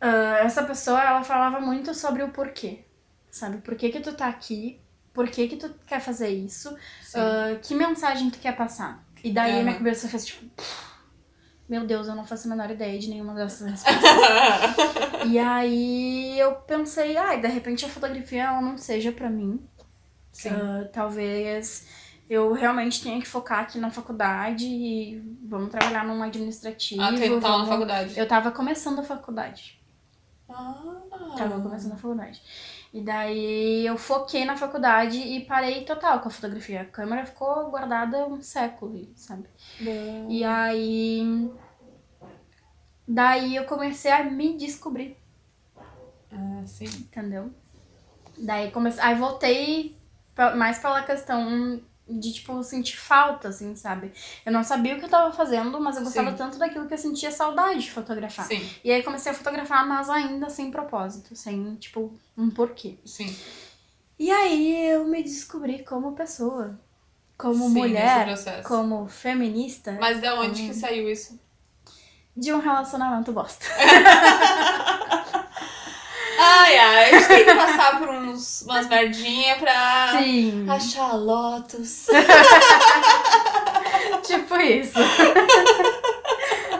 [0.00, 2.84] ah, essa pessoa, ela falava muito sobre o porquê,
[3.30, 3.58] sabe?
[3.58, 4.80] Por que que tu tá aqui?
[5.12, 6.76] Por que que tu quer fazer isso?
[7.14, 9.04] Ah, que mensagem tu quer passar?
[9.24, 10.44] E daí a minha cabeça fez tipo.
[11.68, 14.02] Meu Deus, eu não faço a menor ideia de nenhuma dessas respostas.
[15.28, 19.60] e aí eu pensei, ai, de repente a fotografia ela não seja pra mim.
[20.32, 20.48] Sim.
[20.50, 21.86] Ah, talvez
[22.30, 27.02] eu realmente tenha que focar aqui na faculdade e vamos trabalhar num administrativo.
[27.02, 28.18] ah, tu lá na vamos- faculdade.
[28.18, 29.77] Eu tava começando a faculdade.
[30.48, 31.34] Ah.
[31.36, 32.42] Tava começando a faculdade.
[32.92, 36.80] E daí eu foquei na faculdade e parei total com a fotografia.
[36.82, 39.46] A câmera ficou guardada um século, sabe?
[39.80, 40.26] Bom.
[40.30, 41.50] E aí.
[43.06, 45.16] Daí eu comecei a me descobrir,
[46.30, 46.84] Ah, sim.
[46.84, 47.50] entendeu?
[48.38, 49.02] Daí comecei.
[49.02, 49.96] Aí voltei
[50.34, 54.12] pra- mais pela questão de, tipo, sentir falta, assim, sabe?
[54.44, 56.36] Eu não sabia o que eu tava fazendo, mas eu gostava Sim.
[56.36, 58.46] tanto daquilo que eu sentia saudade de fotografar.
[58.46, 62.98] Sim, E aí comecei a fotografar, mas ainda sem propósito, sem, tipo, um porquê.
[63.04, 63.36] sim.
[64.18, 66.78] E aí eu me descobri como pessoa,
[67.36, 68.26] como Sim, mulher,
[68.64, 70.68] como feminista Mas da onde Hum.
[70.68, 71.38] que saiu isso?
[72.36, 73.66] de um relacionamento bosta.
[76.40, 82.06] Ai, ai, a gente tem que passar por uns, umas merdinhas pra Sim, achar lotos.
[84.22, 84.98] tipo isso.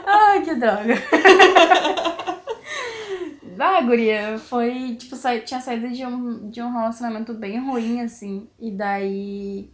[0.06, 0.94] Ai, que droga.
[3.58, 5.36] Ah, guria, foi, tipo, sa...
[5.40, 9.68] tinha saído de um, de um relacionamento bem ruim, assim, e daí,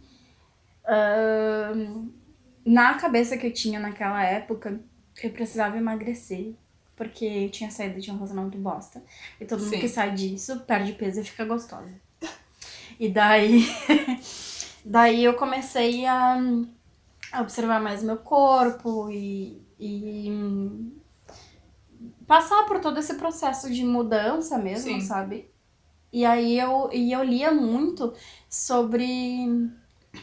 [0.87, 2.09] ahn,
[2.65, 4.81] na cabeça que eu tinha naquela época,
[5.23, 6.55] eu precisava emagrecer,
[6.95, 9.03] porque eu tinha saído de um relacionamento bosta,
[9.39, 9.79] e todo mundo Sim.
[9.79, 11.93] que sai disso perde peso e fica gostosa.
[12.99, 13.65] E daí,
[14.85, 16.37] daí eu comecei a,
[17.31, 20.31] a observar mais meu corpo e, e
[22.25, 25.01] passar por todo esse processo de mudança mesmo, Sim.
[25.01, 25.49] sabe?
[26.11, 28.13] E aí eu, e eu lia muito
[28.49, 29.69] sobre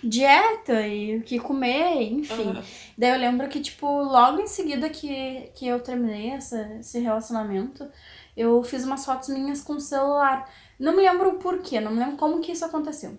[0.02, 2.50] dieta e o que comer, enfim.
[2.50, 2.64] Aham.
[2.96, 7.88] Daí eu lembro que, tipo, logo em seguida que, que eu terminei essa, esse relacionamento,
[8.36, 10.48] eu fiz umas fotos minhas com o celular.
[10.78, 13.16] Não me lembro o porquê, não me lembro como que isso aconteceu.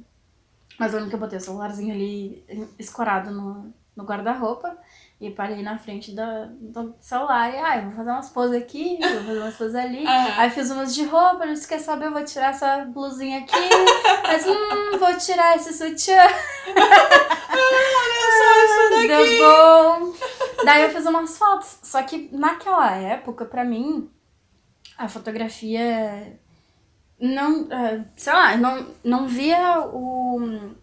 [0.80, 2.44] Mas eu lembro que eu botei o celularzinho ali
[2.80, 4.78] escorado no, no guarda-roupa
[5.22, 7.54] e parei na frente do, do celular.
[7.54, 10.06] E, ai, vou fazer umas poses aqui, vou fazer umas poses ali.
[10.08, 10.34] Aham.
[10.38, 13.54] Aí fiz umas de roupa, não esqueci saber, eu vou tirar essa blusinha aqui.
[14.24, 16.28] Mas, hum, vou tirar esse sutiã.
[18.34, 19.08] Só isso daqui.
[19.08, 20.14] Deu bom.
[20.66, 21.80] Daí eu fiz umas fotos.
[21.84, 24.10] Só que naquela época, pra mim,
[24.98, 26.40] a fotografia
[27.20, 30.40] não, eh, sei lá, não, não via o,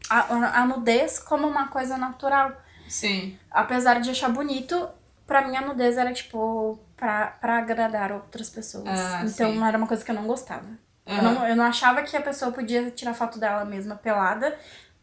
[0.09, 2.53] a, a nudez como uma coisa natural.
[2.91, 3.39] Sim.
[3.51, 4.89] Apesar de achar bonito,
[5.27, 8.89] pra mim a nudez era tipo pra, pra agradar outras pessoas.
[8.89, 9.65] Ah, então sim.
[9.65, 10.67] era uma coisa que eu não gostava.
[11.07, 11.33] Eu, Aham.
[11.35, 14.59] não, eu não achava que a pessoa podia tirar foto dela mesma pelada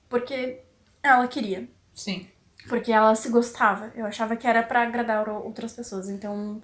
[0.09, 0.61] porque
[1.01, 1.67] ela queria.
[1.93, 2.27] Sim.
[2.67, 3.91] Porque ela se gostava.
[3.95, 6.09] Eu achava que era pra agradar outras pessoas.
[6.09, 6.61] Então,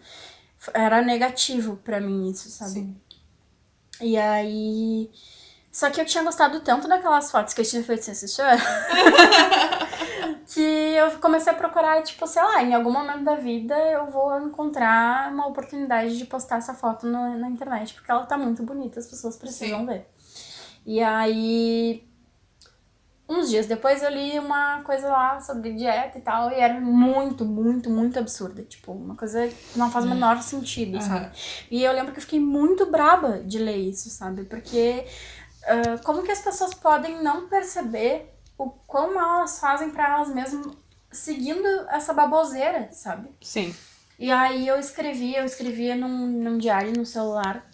[0.74, 2.72] era negativo pra mim isso, sabe?
[2.72, 2.96] Sim.
[4.02, 5.10] E aí.
[5.72, 8.44] Só que eu tinha gostado tanto daquelas fotos que eu tinha feito sem assistir.
[10.48, 14.40] Que eu comecei a procurar, tipo, sei lá, em algum momento da vida eu vou
[14.42, 19.00] encontrar uma oportunidade de postar essa foto no- na internet, porque ela tá muito bonita,
[19.00, 20.08] as pessoas precisam ver.
[20.86, 22.06] E aí,
[23.28, 27.46] uns dias depois eu li uma coisa lá sobre dieta e tal, e era muito,
[27.46, 28.64] muito, muito absurda.
[28.64, 31.26] Tipo, uma coisa que não faz o menor sentido, sabe?
[31.26, 31.32] Aham.
[31.72, 34.44] E eu lembro que eu fiquei muito braba de ler isso, sabe?
[34.44, 35.06] Porque
[35.66, 38.33] ah, como que as pessoas podem não perceber
[38.66, 40.76] o quão mal elas fazem pra elas mesmas
[41.12, 43.30] seguindo essa baboseira, sabe?
[43.42, 43.74] Sim.
[44.18, 47.66] E aí eu escrevia, eu escrevia num, num diário no celular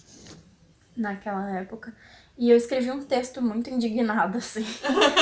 [0.95, 1.93] naquela época.
[2.37, 4.65] E eu escrevi um texto muito indignado, assim.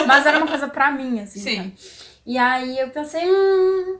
[0.07, 1.39] Mas era uma coisa pra mim, assim.
[1.39, 1.55] Sim.
[1.57, 1.77] sabe?
[2.25, 3.99] E aí eu pensei, hum,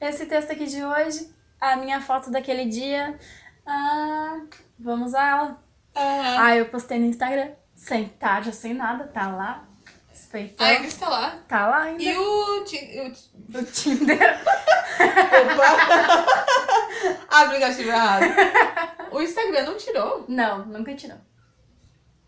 [0.00, 1.28] esse texto aqui de hoje,
[1.60, 3.18] a minha foto daquele dia,
[3.66, 4.40] ah,
[4.78, 5.62] vamos usar ela.
[5.94, 6.42] Aham.
[6.42, 9.67] Aí eu postei no Instagram, sem tarja, sem nada, tá lá.
[10.18, 10.66] Respeitou.
[10.66, 11.38] Ainda está lá.
[11.46, 12.02] Tá lá ainda.
[12.02, 12.64] E o.
[12.64, 13.58] ti- o...
[13.58, 14.40] O Tinder.
[15.52, 16.26] Opa!
[17.44, 18.24] Aplicativo errado.
[19.12, 20.24] O Instagram não tirou.
[20.28, 21.16] Não, nunca tirou.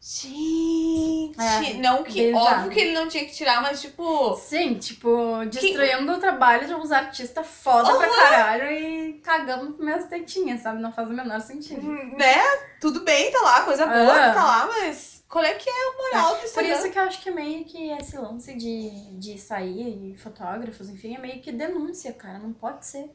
[0.00, 1.32] Gente!
[1.38, 2.12] É, não que.
[2.32, 2.56] bizarro.
[2.60, 4.34] Óbvio que ele não tinha que tirar, mas tipo.
[4.36, 10.06] Sim, tipo, destruindo o trabalho de uns artistas foda pra caralho e cagando com minhas
[10.06, 10.80] tetinhas, sabe?
[10.80, 11.82] Não faz o menor sentido.
[11.82, 12.36] Né?
[12.80, 14.28] Tudo bem, tá lá, coisa boa Ah.
[14.30, 15.19] que tá lá, mas.
[15.30, 16.74] Qual é que é a moral do Por Instagram?
[16.74, 20.90] isso que eu acho que é meio que esse lance de, de sair e fotógrafos,
[20.90, 22.40] enfim, é meio que denúncia, cara.
[22.40, 23.08] Não pode ser.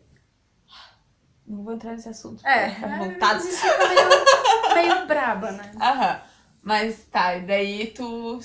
[1.45, 2.45] Não vou entrar nesse assunto.
[2.47, 3.39] É, é montado.
[3.39, 5.71] isso fica meio, meio braba, né?
[5.79, 6.21] Aham.
[6.63, 8.39] Mas tá, e daí tu.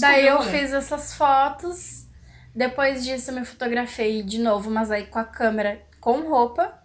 [0.00, 0.50] Daí eu né?
[0.50, 2.08] fiz essas fotos.
[2.52, 6.76] Depois disso eu me fotografei de novo, mas aí com a câmera com roupa.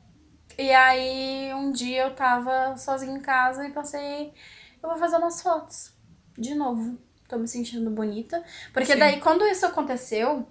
[0.56, 4.34] E aí, um dia eu tava sozinha em casa e pensei,
[4.82, 5.97] eu vou fazer umas fotos.
[6.38, 6.98] De novo.
[7.28, 8.44] Tô me sentindo bonita.
[8.72, 9.00] Porque Sim.
[9.00, 10.48] daí, quando isso aconteceu,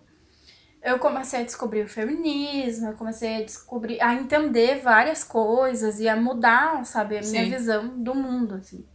[0.83, 6.09] eu comecei a descobrir o feminismo, eu comecei a descobrir, a entender várias coisas e
[6.09, 7.51] a mudar, sabe, a minha Sim.
[7.51, 8.87] visão do mundo, assim.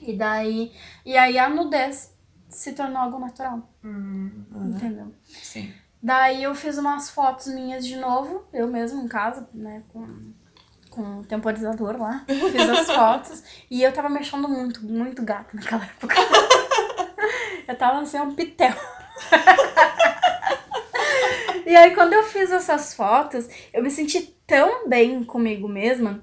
[0.00, 0.72] E daí,
[1.04, 2.12] e aí a nudez
[2.48, 4.46] se tornou algo natural, Uhum.
[4.64, 5.14] entendeu?
[5.28, 5.72] Sim.
[6.02, 10.32] Daí eu fiz umas fotos minhas de novo, eu mesma em casa, né, com,
[10.92, 12.24] com o temporizador lá.
[12.26, 16.14] Fiz as fotos e eu tava me achando muito, muito gata naquela época.
[17.66, 18.74] eu tava assim, um pitel.
[21.66, 26.22] e aí quando eu fiz essas fotos, eu me senti tão bem comigo mesma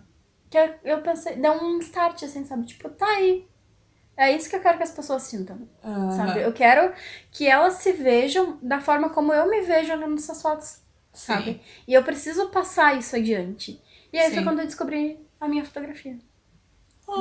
[0.49, 2.65] que eu, eu pensei, deu um start assim, sabe?
[2.65, 3.47] Tipo, tá aí.
[4.17, 6.11] É isso que eu quero que as pessoas sintam Aham.
[6.11, 6.41] sabe?
[6.41, 6.93] Eu quero
[7.31, 10.81] que elas se vejam da forma como eu me vejo olhando essas fotos,
[11.13, 11.53] sabe?
[11.53, 11.59] Sim.
[11.87, 13.81] E eu preciso passar isso adiante.
[14.11, 14.43] E aí foi Sim.
[14.43, 16.17] quando eu descobri a minha fotografia.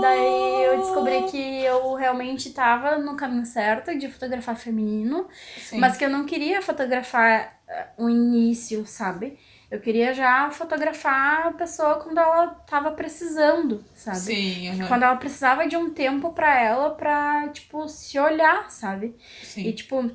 [0.00, 5.26] Daí eu descobri que eu realmente tava no caminho certo de fotografar feminino,
[5.56, 5.80] Sim.
[5.80, 9.38] mas que eu não queria fotografar eh, o início, sabe?
[9.70, 14.18] Eu queria já fotografar a pessoa quando ela tava precisando, sabe?
[14.18, 14.88] Sim, aham.
[14.88, 19.16] Quando ela precisava de um tempo pra ela pra, tipo, se olhar, sabe?
[19.40, 19.72] E, Sim.
[19.72, 20.10] tipo,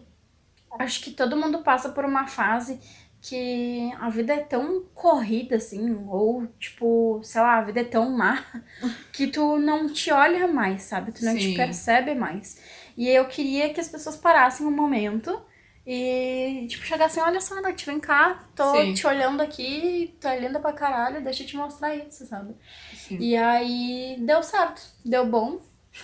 [0.80, 2.80] acho que todo mundo passa por uma fase
[3.24, 8.10] que a vida é tão corrida, assim, ou, tipo, sei lá, a vida é tão
[8.12, 8.44] má,
[9.14, 11.14] que tu não te olha mais, sabe?
[11.14, 11.56] Tu não te Sim.
[11.56, 12.62] percebe mais.
[12.98, 15.42] E eu queria que as pessoas parassem um momento
[15.86, 18.94] e, tipo, chegassem, olha só, Nath, vem cá, tô Sim.
[18.94, 22.56] te olhando aqui, tu é linda pra caralho, deixa eu te mostrar isso, sabe?
[22.94, 23.20] Sim.
[23.20, 25.60] E aí deu certo, deu bom.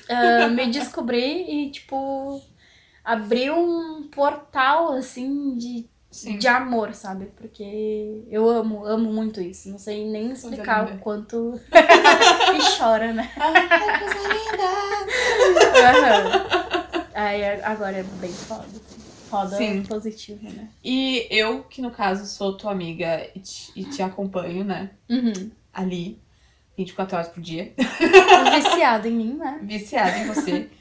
[0.10, 2.42] Ah, me descobri e, tipo,
[3.04, 6.38] abriu um portal, assim, de, Sim.
[6.40, 7.26] de amor, sabe?
[7.38, 9.70] Porque eu amo, amo muito isso.
[9.70, 10.96] Não sei nem explicar linda.
[10.96, 11.60] o quanto.
[11.72, 13.32] e chora, né?
[15.76, 16.48] Aham.
[17.14, 18.64] Aí agora é bem foda.
[18.64, 19.02] assim.
[19.30, 19.84] Foda Sim.
[19.84, 20.70] positivo, né?
[20.84, 24.90] E eu, que no caso sou tua amiga e te, e te acompanho, né?
[25.08, 25.52] Uhum.
[25.72, 26.20] Ali,
[26.76, 27.74] 24 horas por dia,
[28.56, 29.60] Viciada em mim, né?
[29.62, 30.70] viciada em você.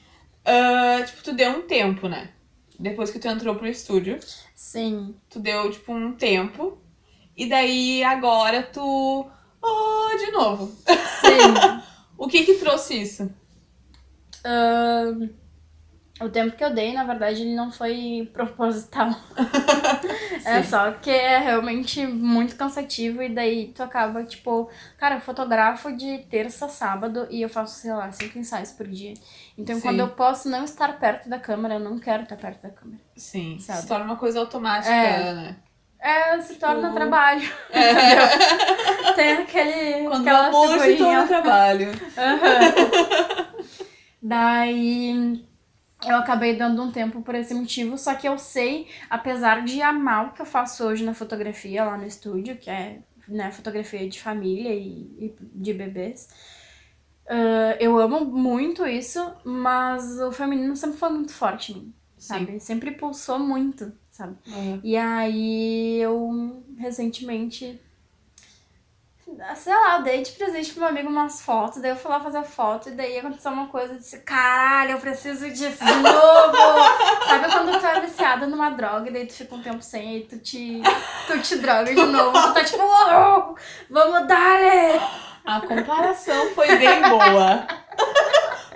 [0.50, 2.30] Ah, tipo, tu deu um tempo, né?
[2.78, 4.20] Depois que tu entrou pro estúdio,
[4.54, 5.16] Sim.
[5.28, 6.78] tu deu, tipo, um tempo.
[7.36, 9.28] E daí, agora, tu...
[9.60, 10.72] Oh, de novo.
[10.86, 11.88] Sim.
[12.20, 13.32] O que que trouxe isso?
[14.44, 15.30] Ahn,
[16.20, 19.10] o tempo que eu dei, na verdade, ele não foi proposital.
[20.44, 25.92] é só que é realmente muito cansativo e daí tu acaba, tipo, cara, eu fotografo
[25.96, 29.14] de terça a sábado e eu faço, sei lá, cinco ensaios por dia.
[29.56, 29.80] Então, Sim.
[29.82, 33.00] quando eu posso não estar perto da câmera, eu não quero estar perto da câmera.
[33.16, 33.80] Sim, Sabe?
[33.82, 35.32] se torna uma coisa automática, É.
[35.34, 35.56] né?
[36.00, 36.94] É, se torna Uhum.
[36.94, 39.14] trabalho, entendeu?
[39.16, 41.88] Tem aquele, Quando o aquela amor se torna trabalho.
[42.16, 43.48] Aham.
[44.22, 45.44] Daí
[46.06, 50.26] eu acabei dando um tempo por esse motivo, só que eu sei, apesar de amar
[50.28, 54.20] o que eu faço hoje na fotografia lá no estúdio, que é né, fotografia de
[54.20, 56.28] família e, e de bebês.
[57.28, 62.60] ah, eu amo muito isso, mas o feminino sempre foi muito forte em mim, sabe?
[62.60, 64.36] Sempre pulsou muito, sabe?
[64.46, 64.80] Uhum.
[64.82, 67.80] E aí eu recentemente,
[69.54, 72.42] sei lá, dei de presente pro meu amigo umas fotos, daí eu fui lá fazer
[72.44, 76.56] foto e daí aconteceu uma coisa, eu disse, caralho, eu preciso disso de novo!
[77.28, 80.20] Sabe quando tu é viciada numa droga e daí tu fica um tempo sem e
[80.22, 80.82] tu te,
[81.26, 83.56] tu te droga de novo, tu tá tipo, uou,
[83.90, 84.58] vamos dar!
[85.44, 87.66] A comparação foi bem boa.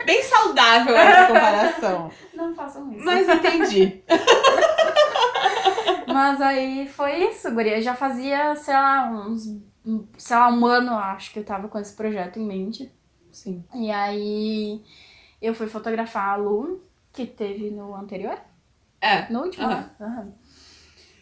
[0.07, 2.11] bem saudável essa comparação.
[2.33, 3.05] Não façam isso.
[3.05, 4.03] Mas entendi.
[6.09, 7.83] Mas aí foi isso, guria.
[7.83, 9.72] Já fazia, sei lá, uns.
[10.17, 12.91] Sei lá, um ano, eu acho, que eu tava com esse projeto em mente.
[13.31, 13.65] Sim.
[13.75, 14.83] E aí
[15.41, 16.81] eu fui fotografar a Lu,
[17.13, 18.39] que teve no anterior.
[19.01, 19.27] É.
[19.33, 19.91] No último, né?
[20.01, 20.33] Aham.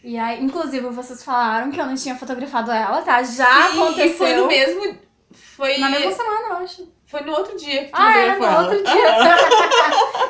[0.02, 3.22] E aí, inclusive, vocês falaram que eu não tinha fotografado ela, tá?
[3.22, 4.06] Já Sim, aconteceu.
[4.06, 4.98] E foi no mesmo.
[5.32, 6.92] Foi, Na mesma semana, eu acho.
[7.06, 8.62] foi no outro dia que tu Ah, é, fotografou no ela.
[8.62, 8.84] outro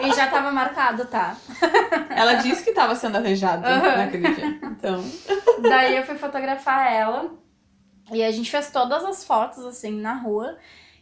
[0.00, 0.06] dia.
[0.08, 1.36] e já tava marcado, tá?
[2.10, 4.46] Ela disse que tava sendo arranjada naquele dia.
[4.62, 5.02] Então.
[5.62, 7.30] Daí eu fui fotografar ela.
[8.12, 10.58] E a gente fez todas as fotos, assim, na rua.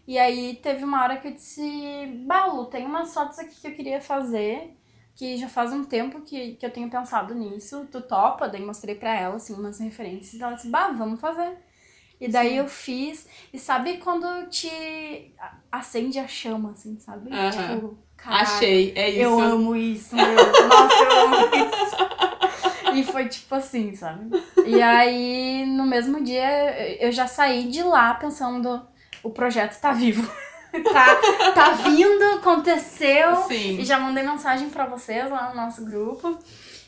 [0.07, 3.75] E aí teve uma hora que eu disse, Paulo, tem umas fotos aqui que eu
[3.75, 4.75] queria fazer.
[5.15, 7.89] Que já faz um tempo que, que eu tenho pensado nisso.
[7.91, 8.49] Tu topa?
[8.49, 10.41] Daí mostrei pra ela, assim, umas referências.
[10.41, 11.59] Ela disse, bah, vamos fazer.
[12.21, 12.57] E daí Sim.
[12.57, 13.29] eu fiz.
[13.53, 15.35] E sabe quando te
[15.71, 17.31] acende a chama, assim, sabe?
[17.31, 18.43] Tipo, caralho.
[18.43, 19.21] Achei, é isso.
[19.21, 20.35] Eu amo isso, meu.
[20.35, 22.28] Nossa, eu amo isso.
[22.99, 24.31] E foi tipo assim, sabe?
[24.67, 28.87] E aí, no mesmo dia, eu já saí de lá pensando:
[29.23, 30.29] o projeto tá vivo.
[30.93, 33.37] tá, tá vindo, aconteceu.
[33.49, 33.79] Sim.
[33.79, 36.39] E já mandei mensagem pra vocês lá no nosso grupo.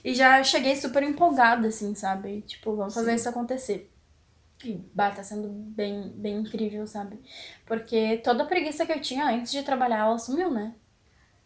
[0.04, 2.42] E já cheguei super empolgada, assim, sabe?
[2.42, 3.16] Tipo, vamos fazer Sim.
[3.16, 3.92] isso acontecer.
[4.64, 7.18] E, bah, tá sendo bem, bem incrível, sabe?
[7.66, 10.74] Porque toda a preguiça que eu tinha antes de trabalhar, ela sumiu, né?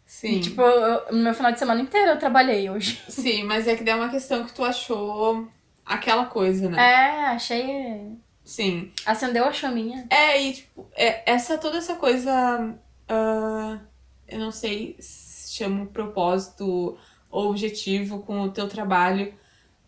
[0.05, 0.39] Sim.
[0.39, 3.01] Tipo, eu- no meu final de semana inteiro eu trabalhei hoje.
[3.09, 5.47] Sim, mas é que é uma questão que tu achou
[5.85, 6.77] aquela coisa, né?
[6.79, 8.11] É, achei.
[8.43, 8.91] Sim.
[9.05, 10.05] Acendeu a chaminha.
[10.09, 12.75] É, e tipo, é, essa toda essa coisa.
[13.09, 13.79] ah,
[14.27, 16.97] eu não sei se chama propósito
[17.29, 19.33] ou objetivo com o teu trabalho.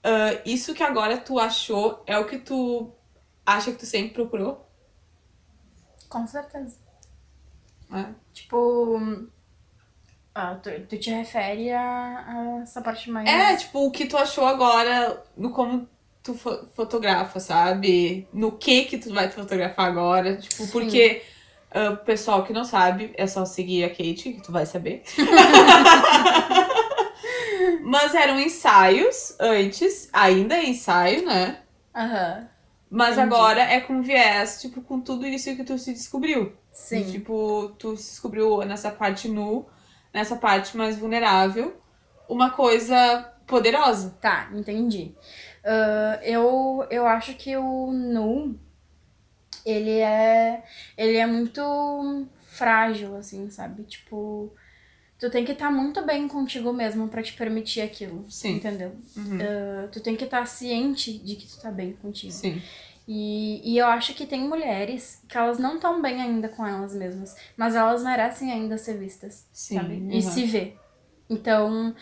[0.03, 2.91] ah, isso que agora tu achou é o que tu
[3.45, 4.67] acha que tu sempre procurou?
[6.09, 6.77] Com certeza.
[7.89, 8.15] né?
[8.33, 9.27] Tipo.
[10.39, 11.81] Ah, tu, tu te refere a,
[12.27, 13.27] a essa parte mais.
[13.27, 15.89] É, tipo, o que tu achou agora no como
[16.21, 18.27] tu fo- fotografa, sabe?
[18.31, 20.37] No que que tu vai te fotografar agora.
[20.37, 21.23] Tipo, porque,
[21.71, 25.01] ah, o pessoal que não sabe, é só seguir a Kate, que tu vai saber.
[27.83, 31.59] Mas eram ensaios antes, ainda é ensaio, né?
[31.95, 32.47] Aham.
[32.89, 33.33] Mas Entendi.
[33.33, 36.53] agora é com viés, tipo, com tudo isso que tu se descobriu.
[36.71, 37.01] Sim.
[37.01, 39.65] E, tipo, tu se descobriu nessa parte nu,
[40.17, 41.79] nessa parte mais vulnerável,
[42.27, 44.17] uma coisa poderosa.
[44.19, 45.13] Tá, entendi.
[45.63, 48.59] Ah, eu, eu acho que o nu,
[49.63, 50.63] ele é,
[50.97, 53.83] ele é muito frágil, assim, sabe?
[53.83, 54.51] Tipo,
[55.19, 58.55] tu tem que estar muito bem contigo mesmo pra te permitir aquilo, Sim.
[58.55, 58.95] entendeu?
[59.15, 59.37] Uhum.
[59.39, 62.33] Ah, tu tem que estar ciente de que tu tá bem contigo.
[62.33, 62.59] Sim.
[63.07, 66.93] E, e eu acho que tem mulheres que elas não estão bem ainda com elas
[66.93, 69.75] mesmas, mas elas merecem ainda ser vistas, Sim.
[69.75, 69.93] sabe?
[69.93, 70.09] uhum.
[70.11, 70.77] E se ver.
[71.29, 71.95] Então,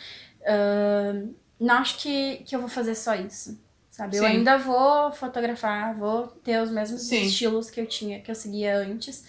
[0.46, 4.18] ahn, não acho que, que eu vou fazer só isso, sabe?
[4.18, 4.30] Eu Sim.
[4.30, 7.22] ainda vou fotografar, vou ter os mesmos Sim.
[7.22, 9.24] estilos que eu tinha, que eu seguia antes.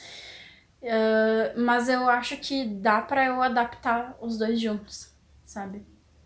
[0.83, 5.13] Ah, mas eu acho que dá pra eu adaptar os dois juntos,
[5.45, 5.85] sabe?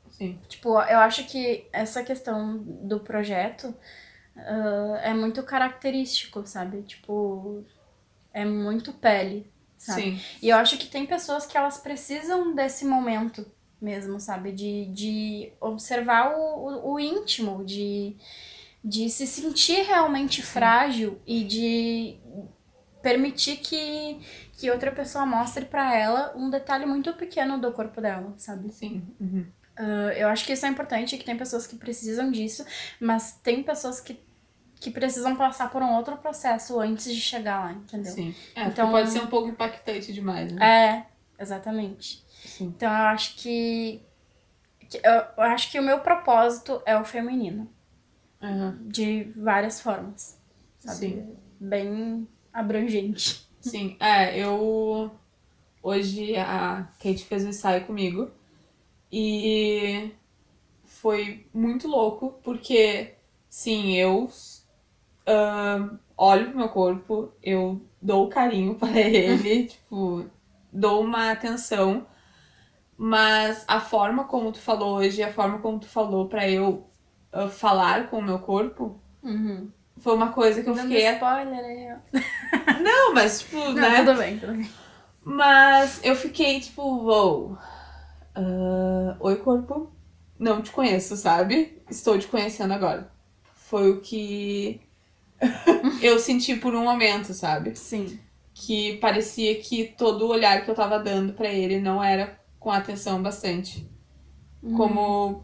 [0.09, 0.39] Sim.
[0.49, 3.75] Tipo, eu acho que essa questão do projeto
[4.37, 6.83] ah, é muito característico, sabe?
[6.83, 7.65] Tipo,
[8.33, 10.03] é muito pele, sabe?
[10.03, 10.21] Sim.
[10.43, 13.47] E eu acho que tem pessoas que elas precisam desse momento
[13.81, 14.53] mesmo, sabe?
[14.53, 18.17] De, de observar o, o, o íntimo, de,
[18.85, 22.19] de se sentir realmente frágil e de
[23.03, 24.21] permitir que,
[24.53, 28.71] que outra pessoa mostre pra ela um detalhe muito pequeno do corpo dela, sabe?
[28.73, 29.03] Sim.
[29.19, 29.47] Uhum.
[29.83, 32.65] Uh, eu acho que isso é importante, que tem pessoas que precisam disso,
[33.01, 34.21] mas tem pessoas que,
[34.79, 38.13] que precisam passar por um outro processo antes de chegar lá, entendeu?
[38.13, 38.35] Sim.
[38.55, 41.07] É, Então- pode ser um pouco impactante demais, né?
[41.39, 42.23] É, exatamente.
[42.45, 42.67] Sim.
[42.77, 44.03] Então eu acho que,
[44.89, 47.71] que- eu, eu acho que o meu propósito é o feminino,
[48.43, 48.77] Aham.
[48.83, 50.39] de várias formas,
[50.79, 50.97] sabe?
[50.99, 51.37] Sim.
[51.59, 53.47] Bem abrangente.
[53.61, 53.97] Sim.
[54.01, 55.11] É, eu.
[55.83, 58.31] Hoje a Kate fez o ensaio comigo.
[59.13, 60.13] E
[60.85, 63.15] foi muito louco, porque,
[63.49, 64.29] sim, eu
[65.27, 70.27] ahn, olho pro meu corpo, eu dou carinho para ele, tipo,
[70.73, 72.07] dou uma atenção.
[72.97, 76.87] Mas a forma como tu falou hoje, a forma como tu falou pra eu
[77.33, 79.71] ah, falar com o meu corpo, Uhum.
[79.99, 81.13] foi uma coisa que eu Dando fiquei.
[81.13, 82.81] spoiler ó.
[82.83, 84.05] Não, mas, tipo, Não, né?
[84.05, 84.71] tudo bem, tudo bem.
[85.25, 87.57] Mas eu fiquei tipo, uou.
[88.35, 89.91] Ah, Oi, corpo.
[90.39, 91.83] Não te conheço, sabe?
[91.91, 93.11] Estou te conhecendo agora.
[93.55, 94.81] Foi o que
[96.03, 97.77] eu senti por um momento, sabe?
[97.77, 98.19] Sim.
[98.55, 102.71] Que parecia que todo o olhar que eu tava dando pra ele não era com
[102.71, 103.89] atenção bastante.
[104.77, 105.43] Como,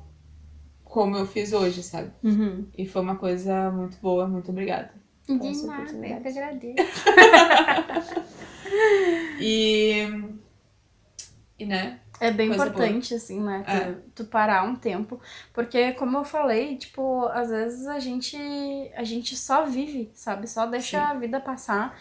[0.84, 2.10] como eu fiz hoje, sabe?
[2.22, 2.66] Uhum.
[2.76, 4.26] E foi uma coisa muito boa.
[4.26, 4.92] Muito obrigada.
[5.26, 6.22] De nada, eu oportunidade.
[6.22, 7.04] que agradeço.
[9.40, 10.06] E.
[11.58, 12.00] E né?
[12.18, 13.62] É bem Coisa importante, assim, né?
[13.66, 13.96] Tu, É.
[14.14, 15.20] tu parar um tempo.
[15.52, 18.36] Porque, como eu falei, tipo, às vezes a gente,
[18.96, 20.48] a gente só vive, sabe?
[20.48, 21.04] Só deixa Sim.
[21.04, 21.98] a vida passar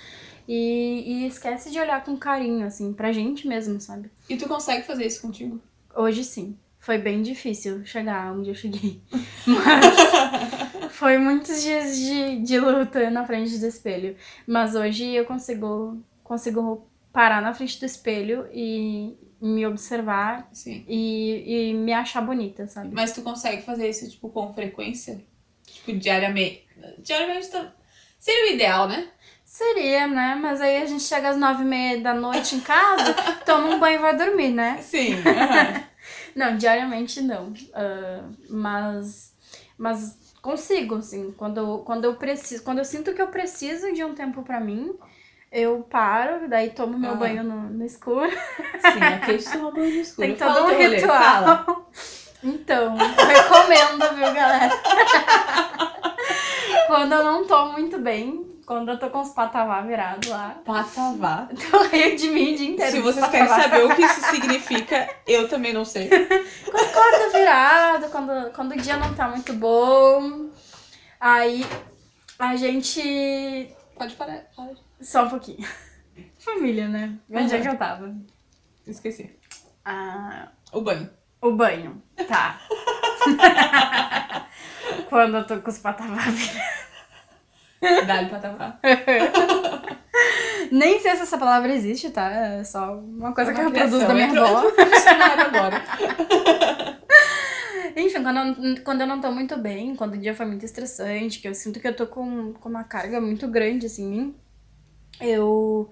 [0.48, 4.10] e, e esquece de olhar com carinho, assim, pra gente mesmo, sabe?
[4.30, 5.60] E tu consegue fazer isso contigo?
[5.94, 6.58] Hoje sim.
[6.80, 9.02] Foi bem difícil chegar onde eu cheguei.
[9.48, 14.16] Mas foi muitos dias de, de luta na frente do espelho.
[14.46, 21.74] Mas hoje eu consigo, consigo parar na frente do espelho e me observar e, e
[21.74, 22.90] me achar bonita, sabe?
[22.94, 25.24] Mas tu consegue fazer isso, tipo, com frequência?
[25.66, 26.66] Tipo, diariamente.
[27.00, 27.74] Diariamente tá...
[28.18, 29.08] seria o ideal, né?
[29.44, 30.36] Seria, né?
[30.36, 33.14] Mas aí a gente chega às nove e meia da noite em casa,
[33.46, 34.80] toma um banho e vai dormir, né?
[34.82, 35.16] Sim.
[36.36, 37.54] Não, diariamente não.
[37.74, 39.34] Ah, mas
[39.78, 44.14] Mas consigo, assim, quando, quando eu preciso, quando eu sinto que eu preciso de um
[44.14, 44.94] tempo pra mim,
[45.52, 47.20] eu paro, daí tomo meu Aham.
[47.20, 48.30] banho no, no escuro.
[48.30, 50.28] Sim, aqui a gente toma banho no escuro.
[50.28, 51.90] Tem todo um rolê, ritual.
[52.44, 54.70] Então, recomendo, viu, galera?
[56.88, 61.48] quando eu não tô muito bem, quando eu tô com os patavá virados lá, Patavá.
[61.72, 62.92] tô rio de mim o dia inteiro.
[62.92, 66.10] Se os vocês querem saber o que isso significa, eu também não sei.
[66.12, 70.50] Acorda virado, quando, quando o dia não tá muito bom.
[71.20, 71.66] Aí
[72.38, 73.74] a gente.
[73.98, 74.44] Pode parar.
[74.56, 74.85] Pode.
[75.06, 75.66] Só um pouquinho.
[76.40, 77.14] Família, né?
[77.30, 78.14] Onde é que eu tava?
[78.88, 79.38] Esqueci.
[79.86, 81.10] Ah, O banho.
[81.42, 82.02] o banho.
[82.28, 82.60] Tá.
[85.10, 86.18] quando eu tô com os patavá.
[88.08, 88.80] Dá-lhe patavá.
[90.72, 92.32] Nem sei se essa palavra existe, tá?
[92.32, 94.08] É só uma coisa que Uma eu produzo criação.
[94.08, 94.64] da minha avó.
[95.42, 95.84] agora.
[97.96, 101.40] Enfim, quando eu, quando eu não tô muito bem, quando o dia foi muito estressante,
[101.40, 104.36] que eu sinto que eu tô com, com uma carga muito grande, assim, em mim,
[105.22, 105.90] eu.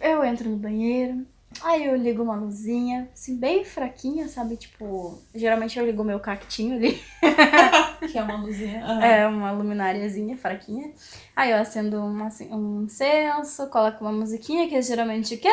[0.00, 1.26] Eu entro no banheiro,
[1.62, 4.56] aí eu ligo uma luzinha, assim, bem fraquinha, sabe?
[4.56, 7.02] Tipo, geralmente eu ligo meu cactinho ali,
[8.10, 8.82] Que é uma luzinha.
[8.82, 9.04] Aham.
[9.04, 10.90] é uma lumináriazinha fraquinha.
[11.36, 15.52] Aí eu acendo uma, assim, um incenso, coloco uma musiquinha, que é geralmente o quê?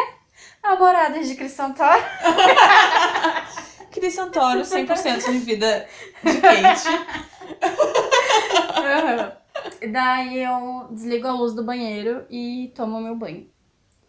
[0.64, 2.02] Namoradas de Cris Santoro.
[3.92, 5.86] Cris Santoro, 100% de vida
[6.24, 6.88] de quente.
[8.78, 9.41] Aham.
[9.90, 13.48] Daí eu desligo a luz do banheiro e tomo meu banho.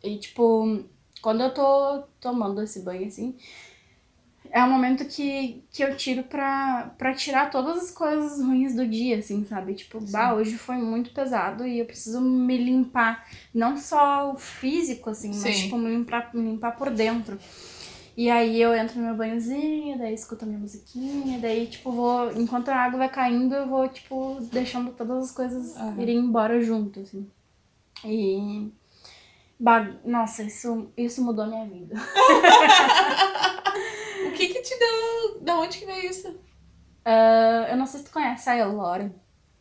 [0.03, 0.85] E, tipo,
[1.23, 3.37] quando eu tô tomando esse banho, assim,
[4.51, 8.87] é um momento que, que eu tiro pra, pra tirar todas as coisas ruins do
[8.87, 9.75] dia, assim, sabe?
[9.75, 13.27] Tipo, bah, hoje foi muito pesado e eu preciso me limpar.
[13.55, 15.63] Não só o físico, assim, mas, Sim.
[15.65, 17.39] tipo, me limpar, me limpar por dentro.
[18.17, 22.31] E aí eu entro no meu banhozinho, daí escuto a minha musiquinha, daí, tipo, vou.
[22.33, 26.03] Enquanto a água vai caindo, eu vou, tipo, deixando todas as coisas Aham.
[26.03, 27.27] irem embora junto, assim.
[28.05, 28.71] E.
[29.59, 31.95] ba- Nossa, isso, isso mudou minha vida.
[34.27, 35.41] O que que te deu...
[35.43, 36.35] Da onde que veio isso?
[37.05, 39.11] Ah, eu não sei se tu conhece a Elore.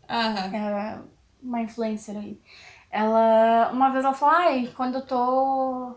[0.10, 0.56] Aham.
[0.56, 1.00] é
[1.42, 2.40] uma influencer aí.
[2.90, 5.96] Ela, uma vez ela falou, ai, quando eu tô.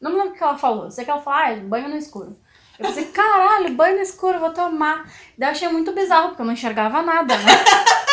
[0.00, 0.90] Não me lembro o que ela falou.
[0.90, 2.36] Sei que ela falou, ai, banho no escuro.
[2.78, 5.04] Eu pensei, caralho, banho no escuro, vou tomar.
[5.36, 7.52] Daí eu achei muito bizarro, porque eu não enxergava nada, né?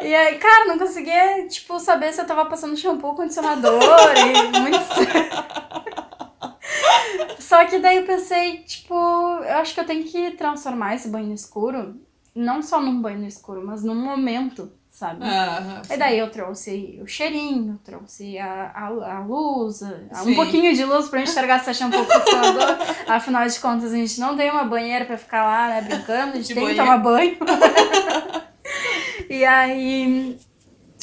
[0.00, 3.82] E aí, cara, não conseguia, tipo, saber se eu tava passando shampoo, condicionador
[4.16, 4.78] e muito.
[7.40, 11.34] Só que daí eu pensei, tipo, eu acho que eu tenho que transformar esse banho
[11.34, 12.00] escuro,
[12.34, 15.24] não só num banho escuro, mas num momento, sabe?
[15.24, 15.82] Aham.
[15.90, 18.86] E daí eu trouxe o cheirinho, trouxe a, a,
[19.16, 22.76] a luz, a- um pouquinho de luz pra enxergar se shampoo condicionador.
[23.08, 26.36] Afinal de contas, a gente não tem uma banheira pra ficar lá, né, brincando, a
[26.36, 26.84] gente De tem que banheiro.
[26.84, 27.36] tomar banho.
[29.30, 30.38] e aí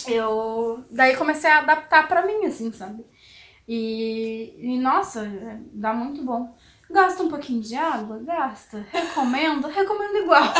[0.07, 3.05] eu daí comecei a adaptar pra mim, assim, sabe?
[3.67, 5.27] E, e nossa,
[5.73, 6.53] dá muito bom.
[6.91, 8.19] Gasta um pouquinho de água?
[8.23, 8.85] Gasta.
[8.91, 9.67] Recomendo?
[9.67, 10.43] Recomendo igual.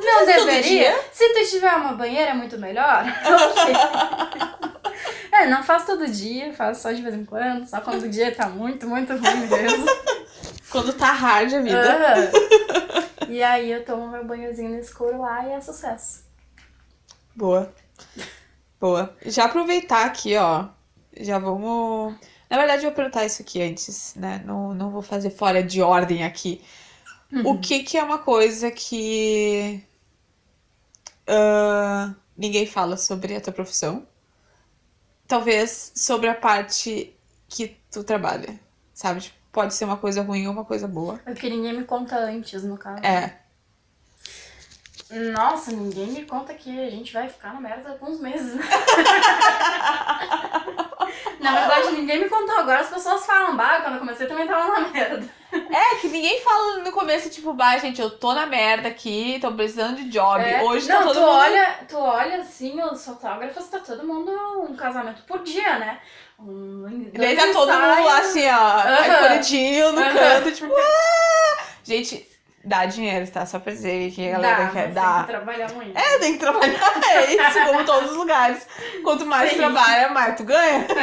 [0.00, 0.98] Não, deveria?
[1.12, 3.04] Se tu tiver uma banheira, é muito melhor.
[5.32, 8.34] É, não faz todo dia, faz só de vez em quando, só quando o dia
[8.34, 9.84] tá muito, muito ruim mesmo.
[10.70, 11.94] Quando tá hard a vida.
[11.94, 12.30] Aham.
[13.28, 16.24] E aí eu tomo meu banhozinho no escuro lá e é sucesso.
[17.34, 17.70] Boa.
[18.80, 19.14] Boa.
[19.26, 20.66] Já aproveitar aqui, ó.
[21.20, 22.14] Já vamos.
[22.48, 24.42] Na verdade, eu vou perguntar isso aqui antes, né?
[24.44, 26.62] Não, não vou fazer fora de ordem aqui.
[27.44, 29.82] O que que é uma coisa que
[31.26, 34.06] ah, ninguém fala sobre a tua profissão?
[35.26, 37.14] Talvez sobre a parte
[37.48, 38.58] que tu trabalha,
[38.94, 39.20] sabe?
[39.20, 41.20] Tipo, pode ser uma coisa ruim ou uma coisa boa.
[41.24, 43.04] É que ninguém me conta antes, no caso.
[43.04, 43.40] É.
[45.10, 48.54] Nossa, ninguém me conta que a gente vai ficar na merda alguns meses.
[51.40, 52.58] na verdade, ninguém me contou.
[52.58, 55.28] Agora as pessoas falam, bah, quando eu comecei também tava na merda.
[55.52, 59.52] É, que ninguém fala no começo, tipo, bah, gente, eu tô na merda aqui, tô
[59.52, 60.42] precisando de job.
[60.42, 60.62] É.
[60.62, 61.30] Hoje não, tá todo tu mundo.
[61.30, 64.32] olha, tu olha assim, os fotógrafos, tá todo mundo
[64.68, 66.00] um casamento por dia, né?
[66.38, 69.06] Um, Daí tá todo mundo lá assim, ó, Aham.
[69.06, 70.14] encolhidinho no Aham.
[70.14, 70.74] canto, tipo,
[71.84, 72.28] gente,
[72.66, 73.46] dá dinheiro, tá?
[73.46, 75.14] Só pra dizer que a galera Dá, quer mas dar.
[75.14, 75.96] Tem que trabalhar muito.
[75.98, 78.66] É, tem que trabalhar, é isso, como todos os lugares.
[79.04, 79.56] Quanto mais Sim.
[79.58, 80.86] trabalha, mais tu ganha.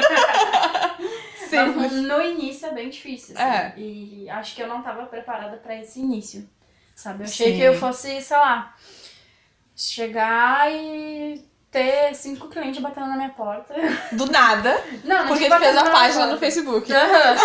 [1.54, 1.92] Mas Simples.
[1.92, 3.46] no início é bem difícil, assim.
[3.48, 3.74] É.
[3.78, 6.50] E acho que eu não tava preparada pra esse início,
[6.96, 7.20] sabe?
[7.22, 7.58] Eu achei Sim.
[7.58, 8.74] que eu fosse, sei lá,
[9.76, 13.76] chegar e ter cinco clientes batendo na minha porta.
[14.14, 16.38] Do nada, Não, não porque tu fez a página no.
[16.40, 16.92] Facebook.
[16.92, 17.36] Aham.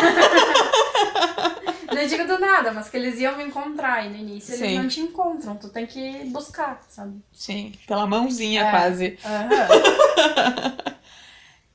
[1.95, 4.79] Não digo do nada, mas que eles iam me encontrar e no início eles Sim.
[4.79, 5.57] não te encontram.
[5.57, 7.21] Tu tem que buscar, sabe?
[7.33, 8.71] Sim, pela mãozinha É.
[8.71, 9.19] quase.
[9.25, 10.99] Aham.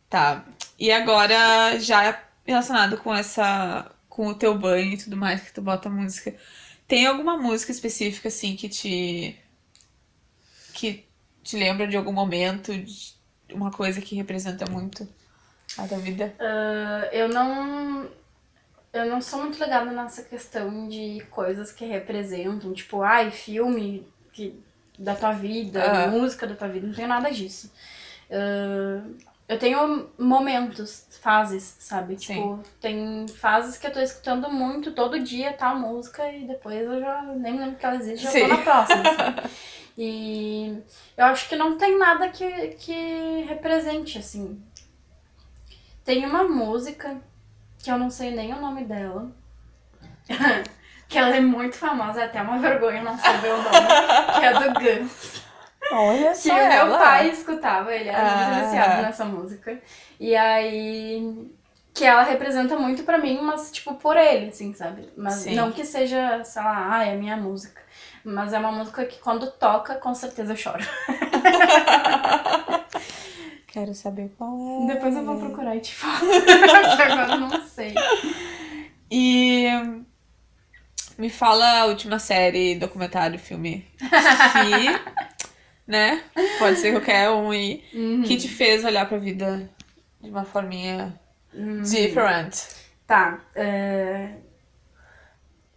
[0.09, 0.45] Tá.
[0.77, 3.91] E agora, já relacionado com essa.
[4.07, 6.35] com o teu banho e tudo mais, que tu bota música.
[6.87, 9.35] Tem alguma música específica, assim, que te.
[10.73, 11.03] que
[11.43, 13.15] te lembra de algum momento, de
[13.51, 15.07] uma coisa que representa muito
[15.79, 16.31] a tua vida?
[16.39, 18.07] Ah, eu não.
[18.93, 24.55] Eu não sou muito ligada nessa questão de coisas que representam, tipo, ai, filme que,
[24.99, 26.07] da tua vida, Ah.
[26.07, 27.73] música da tua vida, não tenho nada disso.
[28.29, 29.01] Ah,
[29.47, 32.17] eu tenho momentos, fases, sabe?
[32.17, 32.33] Sim.
[32.35, 36.99] Tipo, tem fases que eu tô escutando muito todo dia tal música e depois eu
[36.99, 38.41] já nem lembro que ela existe, já Sim.
[38.41, 39.41] tô na próxima, sabe?
[39.97, 40.77] E
[41.17, 44.59] eu acho que não tem nada que, que represente, assim.
[46.05, 47.19] Tem uma música
[47.83, 49.29] que eu não sei nem o nome dela.
[51.07, 53.69] que ela é muito famosa, é até uma vergonha não saber o nome.
[54.39, 55.43] que é do Guns.
[55.91, 58.47] Olha Que o meu pai escutava, ele era Ah.
[58.47, 59.77] muito viciado nessa música.
[60.19, 61.51] E aí.
[61.93, 65.11] Que ela representa muito pra mim, mas, tipo, por ele, assim, sabe?
[65.15, 65.53] Mas Sim.
[65.53, 67.83] não que seja, sei lá, ah, é a minha música.
[68.25, 70.81] Mas é uma música que quando toca, com certeza eu choro.
[73.73, 74.93] Quero saber qual é.
[74.93, 76.29] Depois eu vou procurar e te falo.
[76.31, 77.95] agora eu não sei.
[79.09, 79.65] E
[81.17, 85.17] me fala a última série, documentário, filme que,
[85.87, 86.23] né?
[86.59, 88.21] Pode ser qualquer um aí, Uhum.
[88.21, 89.67] que te fez olhar pra vida
[90.21, 91.19] de uma forminha
[91.51, 91.81] Uhum.
[91.81, 92.55] different.
[93.07, 93.39] Tá.
[93.55, 94.29] É...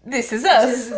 [0.09, 0.91] This is us.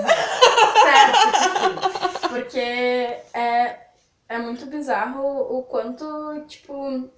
[0.82, 2.28] certo que sim.
[2.28, 3.87] Porque é,
[4.28, 6.04] é muito bizarro o quanto,
[6.46, 7.08] tipo.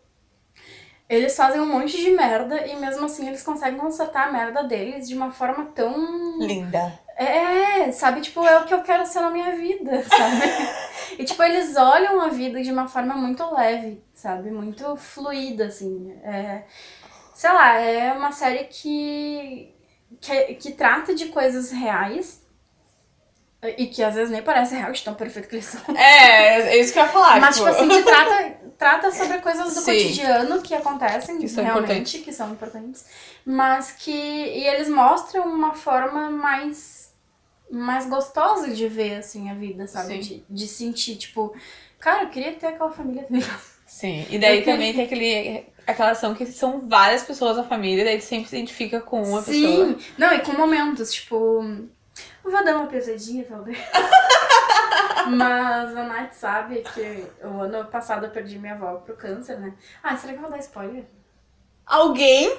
[1.08, 5.08] Eles fazem um monte de merda e mesmo assim eles conseguem consertar a merda deles
[5.08, 6.38] de uma forma tão.
[6.38, 7.00] Linda.
[7.16, 8.20] É, sabe?
[8.20, 11.18] Tipo, é o que eu quero ser na minha vida, sabe?
[11.18, 14.50] E, tipo, eles olham a vida de uma forma muito leve, sabe?
[14.50, 16.12] Muito fluida, assim.
[16.22, 16.62] É,
[17.34, 19.74] sei lá, é uma série que,
[20.20, 22.42] que, que trata de coisas reais
[23.76, 25.80] e que às vezes nem parece real, de tão perfeito que eles são.
[25.96, 27.40] É, é isso que eu ia falar.
[27.40, 29.92] Mas, tipo assim, que trata, trata sobre coisas do Sim.
[29.92, 32.24] cotidiano que acontecem Que são realmente, importantes.
[32.24, 33.04] que são importantes.
[33.44, 34.10] Mas que.
[34.12, 37.12] E eles mostram uma forma mais.
[37.70, 40.14] mais gostosa de ver, assim, a vida, sabe?
[40.14, 40.20] Sim.
[40.20, 41.54] De, de sentir, tipo,
[41.98, 43.44] cara, eu queria ter aquela família também.
[43.86, 47.64] Sim, e daí Eu queria- também tem aquele, aquela ação que são várias pessoas da
[47.64, 49.62] família, daí tu sempre se identifica com uma Sim!
[49.66, 49.96] pessoa.
[50.16, 51.60] Não, e com momentos, tipo.
[52.50, 53.78] Eu vou dar uma pesadinha, talvez.
[55.28, 59.72] Mas a Nath sabe que o ano passado eu perdi minha avó pro câncer, né?
[60.02, 61.04] Ah, será que eu vou dar spoiler?
[61.86, 62.52] Alguém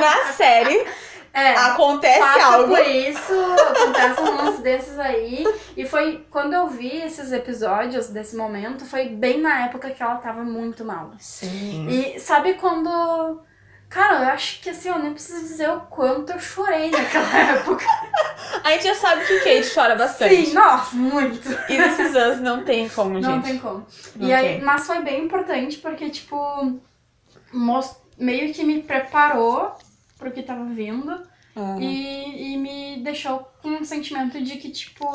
[0.00, 0.84] na série
[1.32, 1.54] É.
[1.56, 2.74] acontece passa algo.
[2.74, 3.32] por isso,
[3.70, 5.44] acontece um lance desses aí.
[5.76, 10.16] E foi quando eu vi esses episódios desse momento, foi bem na época que ela
[10.16, 11.12] tava muito mal.
[11.20, 11.86] Sim.
[11.88, 13.40] E sabe quando.
[13.88, 17.84] Cara, eu acho que assim, eu nem preciso dizer o quanto eu chorei naquela época.
[18.72, 20.46] A gente já sabe que Kate chora bastante.
[20.46, 21.48] Sim, nossa, muito.
[21.68, 23.44] E nesses anos não tem como, Não gente.
[23.44, 23.86] tem como.
[24.16, 24.60] Não e aí, tem.
[24.62, 26.36] mas foi bem importante porque, tipo,
[27.52, 29.74] mos- meio que me preparou
[30.18, 31.10] pro que tava vindo.
[31.56, 31.80] Aham.
[31.80, 35.06] E, e me deixou com um sentimento de que, tipo,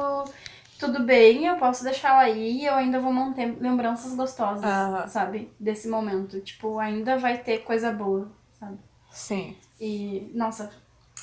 [0.80, 5.08] tudo bem, eu posso deixar ela aí e eu ainda vou manter lembranças gostosas, Aham.
[5.08, 5.52] sabe?
[5.60, 6.40] Desse momento.
[6.42, 8.78] Tipo, ainda vai ter coisa boa, sabe?
[9.12, 9.58] Sim.
[9.82, 10.70] E, nossa,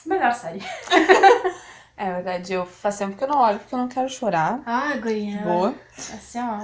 [0.05, 0.61] melhor série.
[1.97, 4.61] É verdade, eu faz tempo que eu não olho porque eu não quero chorar.
[4.67, 5.39] Ah, guria.
[5.43, 5.75] Boa.
[5.97, 6.59] Assim, ó.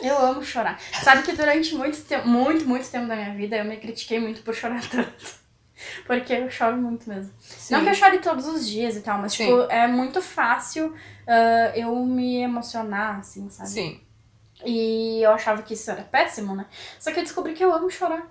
[0.00, 0.80] Eu amo chorar.
[1.02, 4.42] Sabe que durante muito tempo, muito, muito tempo da minha vida, eu me critiquei muito
[4.42, 5.42] por chorar tanto.
[6.06, 7.32] Porque eu choro muito mesmo.
[7.40, 7.74] Sim.
[7.74, 9.46] Não que eu chore todos os dias e tal, mas, Sim.
[9.46, 10.94] tipo, é muito fácil
[11.26, 13.68] ah, eu me emocionar, assim, sabe?
[13.68, 14.00] Sim.
[14.64, 16.66] E eu achava que isso era péssimo, né?
[17.00, 18.30] Só que eu descobri que eu amo chorar.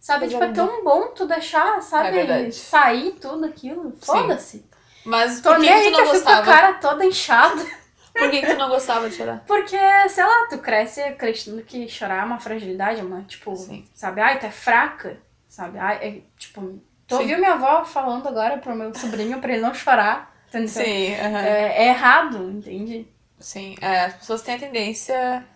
[0.00, 0.24] Sabe?
[0.24, 2.18] Mas tipo, é é tão bom tu deixar, sabe?
[2.18, 2.50] É.
[2.50, 3.94] Sair tudo aquilo.
[4.00, 4.64] Foda-se.
[5.04, 6.42] Mas Tô por que, que tu não eu fico com a gostava?
[6.42, 7.62] cara toda inchada.
[8.12, 9.42] Por que, que tu não gostava de chorar?
[9.46, 9.78] Porque,
[10.08, 13.84] sei lá, tu cresce acreditando que chorar é uma fragilidade, uma, tipo, Sim.
[13.94, 14.20] sabe?
[14.20, 15.16] Ai, tu é fraca,
[15.48, 15.78] sabe?
[15.78, 16.60] Ai, é, tipo,
[17.06, 17.22] tu Sim.
[17.22, 20.68] ouviu minha avó falando agora pro meu sobrinho pra ele não chorar, entendeu?
[20.68, 21.38] Sim, aham.
[21.46, 23.08] É, é errado, entende?
[23.38, 23.76] Sim.
[23.80, 25.46] É, as pessoas têm a tendência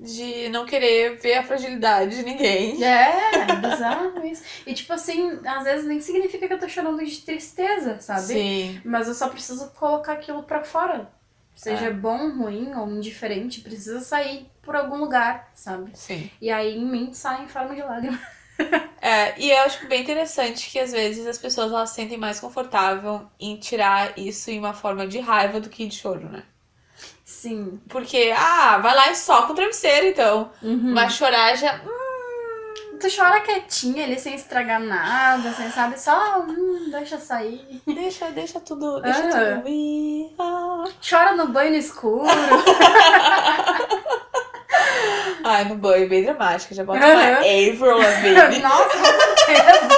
[0.00, 2.82] de não querer ver a fragilidade de ninguém.
[2.82, 4.42] É, bizarro isso.
[4.66, 8.22] E, tipo assim, às vezes nem significa que eu tô chorando de tristeza, sabe?
[8.22, 8.80] Sim.
[8.84, 11.10] Mas eu só preciso colocar aquilo pra fora.
[11.54, 11.92] Seja É.
[11.92, 15.90] bom, ruim ou indiferente, precisa sair por algum lugar, sabe?
[15.94, 16.30] Sim.
[16.40, 18.18] E aí em mim sai em forma de lágrima.
[19.02, 22.38] É, e eu acho bem interessante que às vezes as pessoas elas se sentem mais
[22.38, 26.42] confortável em tirar isso em uma forma de raiva do que de choro, né?
[27.30, 27.80] Sim.
[27.88, 30.50] Porque, ah, vai lá e soca o travesseiro, então.
[30.60, 30.92] Uhum.
[30.92, 31.76] Mas chorar já.
[31.76, 35.98] hum, Tu chora quietinha ali, sem estragar nada, sem, sabe?
[35.98, 37.80] Só, hum, deixa sair.
[37.86, 39.00] deixa, deixa tudo.
[39.00, 39.62] Deixa Ah.
[39.62, 40.34] tudo.
[40.40, 40.84] Ah.
[41.08, 42.24] Chora no banho no escuro.
[45.44, 46.74] Ai, no banho, bem dramática.
[46.74, 47.14] Já bota Aham.
[47.14, 48.58] uma Avril Lavigne.
[48.60, 49.04] Nossa, com
[49.46, 49.88] certeza.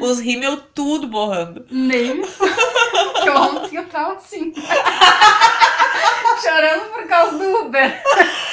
[0.00, 1.66] Os rímel tudo borrando.
[1.70, 2.22] Nem.
[3.22, 4.52] Que ontem eu tava assim.
[6.42, 8.02] Chorando por causa do Uber.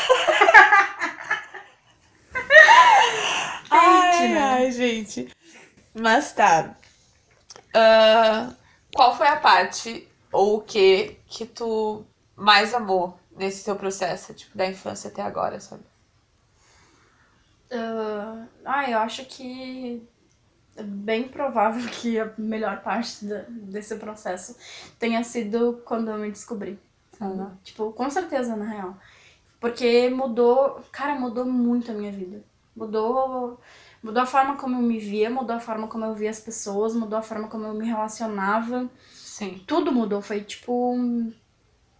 [3.69, 4.39] Ai, né?
[4.39, 5.29] ai, gente.
[5.93, 6.75] Mas tá.
[7.73, 8.53] Ah,
[8.93, 14.57] qual foi a parte ou o que que tu mais amou nesse teu processo, tipo,
[14.57, 15.83] da infância até agora, sabe?
[17.71, 20.01] Ah, ah, eu acho que
[20.77, 24.55] é bem provável que a melhor parte da- desse processo
[24.99, 26.79] tenha sido quando eu me descobri.
[27.17, 27.51] sabe?
[27.63, 28.97] Tipo, com certeza, na real.
[29.59, 32.43] Porque mudou, cara, mudou muito a minha vida.
[32.75, 33.59] Mudou,
[34.03, 36.93] mudou a forma como eu me via, mudou a forma como eu via as pessoas,
[36.93, 38.87] mudou a forma como eu me relacionava.
[39.13, 39.63] Sim.
[39.65, 41.33] Tudo mudou, foi tipo um-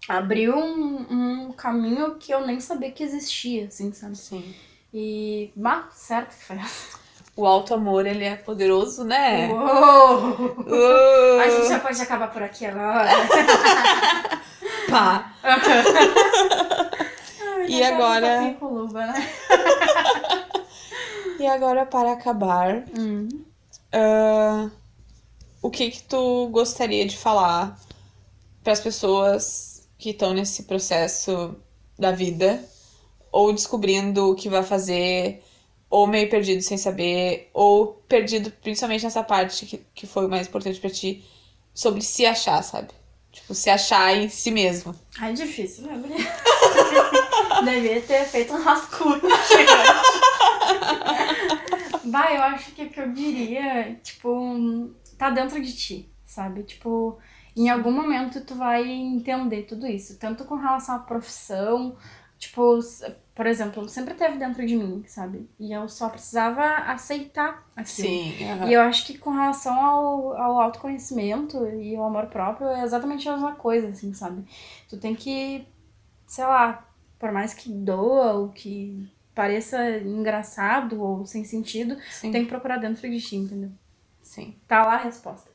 [0.08, 4.16] abriu um, um caminho que eu nem sabia que existia, assim, sabe?
[4.16, 4.54] Sim.
[4.94, 7.00] E, bah, certo que foi essa.
[7.38, 9.48] O alto amor, ele é poderoso, né?
[9.54, 10.18] Uou!
[10.66, 13.10] Uh, A gente já pode acabar por aqui agora.
[14.90, 15.34] pá.
[17.68, 19.30] E Já tá agora- um com luva, né?
[21.40, 23.30] E agora, para acabar, Hum.
[23.94, 24.68] ah,
[25.62, 27.78] o que que tu gostaria de falar
[28.64, 31.56] para as pessoas que estão nesse processo
[32.00, 32.60] da vida,
[33.32, 35.44] ou descobrindo o que vai fazer,
[35.90, 40.48] ou meio perdido sem saber, ou perdido principalmente nessa parte que, que foi o mais
[40.48, 41.24] importante para ti,
[41.74, 42.90] sobre se achar, sabe?
[43.32, 44.96] Tipo, se achar em si mesmo.
[45.20, 46.18] Ai, difícil, né, mulher?
[47.64, 49.22] Devia ter feito um rascunho.
[52.08, 56.64] Bah, eu acho que o que eu diria, tipo, tá dentro de ti, sabe?
[56.64, 57.20] Tipo,
[57.56, 60.18] em algum momento tu vai entender tudo isso.
[60.18, 61.98] Tanto com relação à profissão,
[62.38, 62.80] tipo,
[63.36, 65.50] por exemplo, sempre teve dentro de mim, sabe?
[65.60, 68.08] E eu só precisava aceitar aquilo.
[68.08, 68.34] Sim.
[68.50, 68.68] aham.
[68.68, 73.28] E eu acho que com relação ao, ao autoconhecimento e ao amor próprio é exatamente
[73.28, 74.44] a mesma coisa, assim, sabe?
[74.90, 75.68] Tu tem que,
[76.26, 76.88] sei lá,
[77.20, 82.32] por mais que doa ou que pareça engraçado ou sem sentido, Sim.
[82.32, 83.72] tem que procurar dentro de ti, entendeu?
[84.22, 84.56] Sim.
[84.68, 85.52] Tá lá a resposta.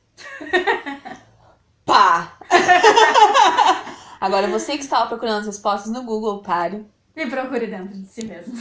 [1.84, 2.38] Pá!
[4.22, 6.86] Agora, você que estava procurando as respostas no Google, pare.
[7.16, 8.54] E procure dentro de si mesmo.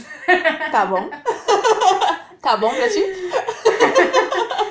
[0.72, 1.08] Tá bom?
[2.42, 3.00] tá bom pra ti?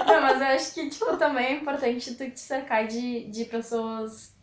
[0.06, 4.34] Não, mas eu acho que, tipo, também é importante tu te cercar de, de pessoas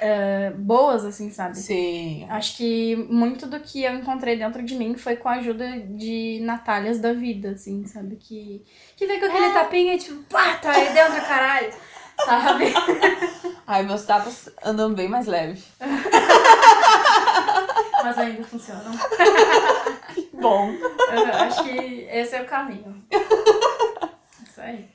[0.00, 1.58] eh, boas, assim, sabe?
[1.58, 2.24] Sim.
[2.30, 6.38] Acho que muito do que eu encontrei dentro de mim foi com a ajuda de
[6.42, 8.14] Natálias da vida, assim, sabe?
[8.14, 8.62] Que,
[8.96, 11.72] que vem com aquele tapinha e tipo, pá, tá aí dentro, caralho.
[12.24, 12.72] Sabe?
[13.66, 15.62] Ai, meus tapas andam bem mais leve.
[18.02, 18.92] Mas ainda funcionam.
[20.34, 20.70] Bom.
[20.72, 23.02] Eu acho que esse é o caminho.
[24.46, 24.88] Isso aí.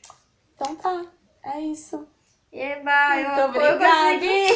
[0.55, 1.01] Então tá.
[1.43, 2.07] É isso.
[2.51, 3.87] Eba, eu, Muito eu obrigada.
[3.87, 4.47] consegui!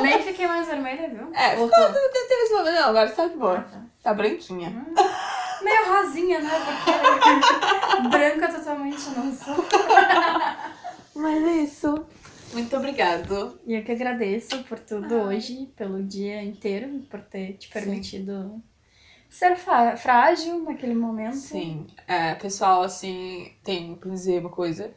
[0.02, 1.30] Nem fiquei mais vermelha, viu?
[1.34, 2.74] É, ficou- teve esse momento.
[2.74, 3.58] Não, agora tá de boa.
[3.58, 3.80] Ah, tá.
[4.02, 4.84] Tá branquinha.
[5.88, 6.50] Rosinha, né?
[6.64, 9.64] Porque branca totalmente eu não sou.
[11.14, 12.06] Mas é isso.
[12.52, 13.60] Muito obrigado.
[13.66, 18.60] E eu que agradeço por tudo hoje, pelo dia inteiro, por ter te permitido
[19.28, 21.36] ser fa- frágil naquele momento.
[21.36, 21.86] Sim.
[22.08, 24.92] É, pessoal, assim, tem pra dizer uma coisa.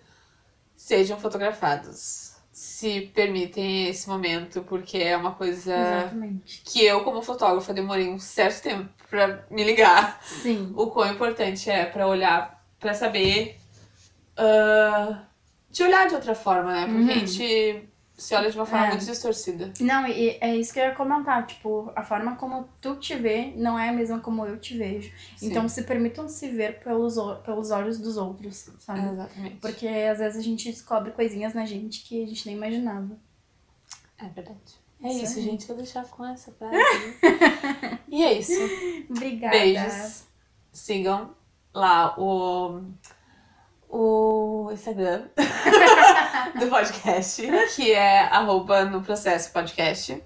[0.76, 2.33] Sejam fotografados.
[2.56, 6.62] Se permitem esse momento, porque é uma coisa Exatamente.
[6.64, 10.22] que eu, como fotógrafa, demorei um certo tempo pra me ligar.
[10.24, 10.72] Sim.
[10.76, 13.58] o quão importante é pra olhar, pra saber.
[14.38, 15.24] ah,
[15.72, 16.86] de olhar de outra forma, né?
[16.86, 17.10] Porque Uhum.
[17.10, 18.90] a gente se olha de uma forma É.
[18.92, 19.74] muito distorcida.
[19.80, 21.46] Não, e é isso que eu ia comentar.
[21.48, 25.12] Tipo, a forma como tu te vê não é a mesma como eu te vejo.
[25.36, 25.48] Sim.
[25.48, 29.00] Então se permitam se ver pelos, pelos olhos dos outros, sabe?
[29.14, 29.56] Exatamente.
[29.58, 33.18] Porque às vezes a gente descobre coisinhas na gente que a gente nem imaginava.
[34.20, 34.60] É verdade.
[35.04, 35.46] É Isso isso, aí.
[35.46, 35.66] gente.
[35.68, 36.76] Vou deixar com essa frase.
[38.08, 38.54] e é isso.
[39.10, 39.58] Obrigada.
[39.58, 40.24] Beijos.
[40.72, 41.32] Sigam
[41.74, 42.82] lá o,
[43.94, 45.26] o Instagram
[46.60, 50.20] do podcast, que é arroba no processo podcast.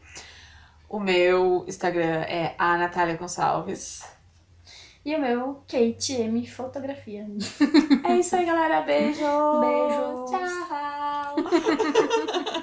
[0.87, 4.03] O meu Instagram é a Natália Gonçalves.
[5.03, 7.27] E o meu, Kate M Fotografia.
[8.05, 8.81] É isso aí, galera.
[8.81, 9.19] Beijo.
[9.59, 10.25] Beijo.
[10.29, 11.35] Tchau.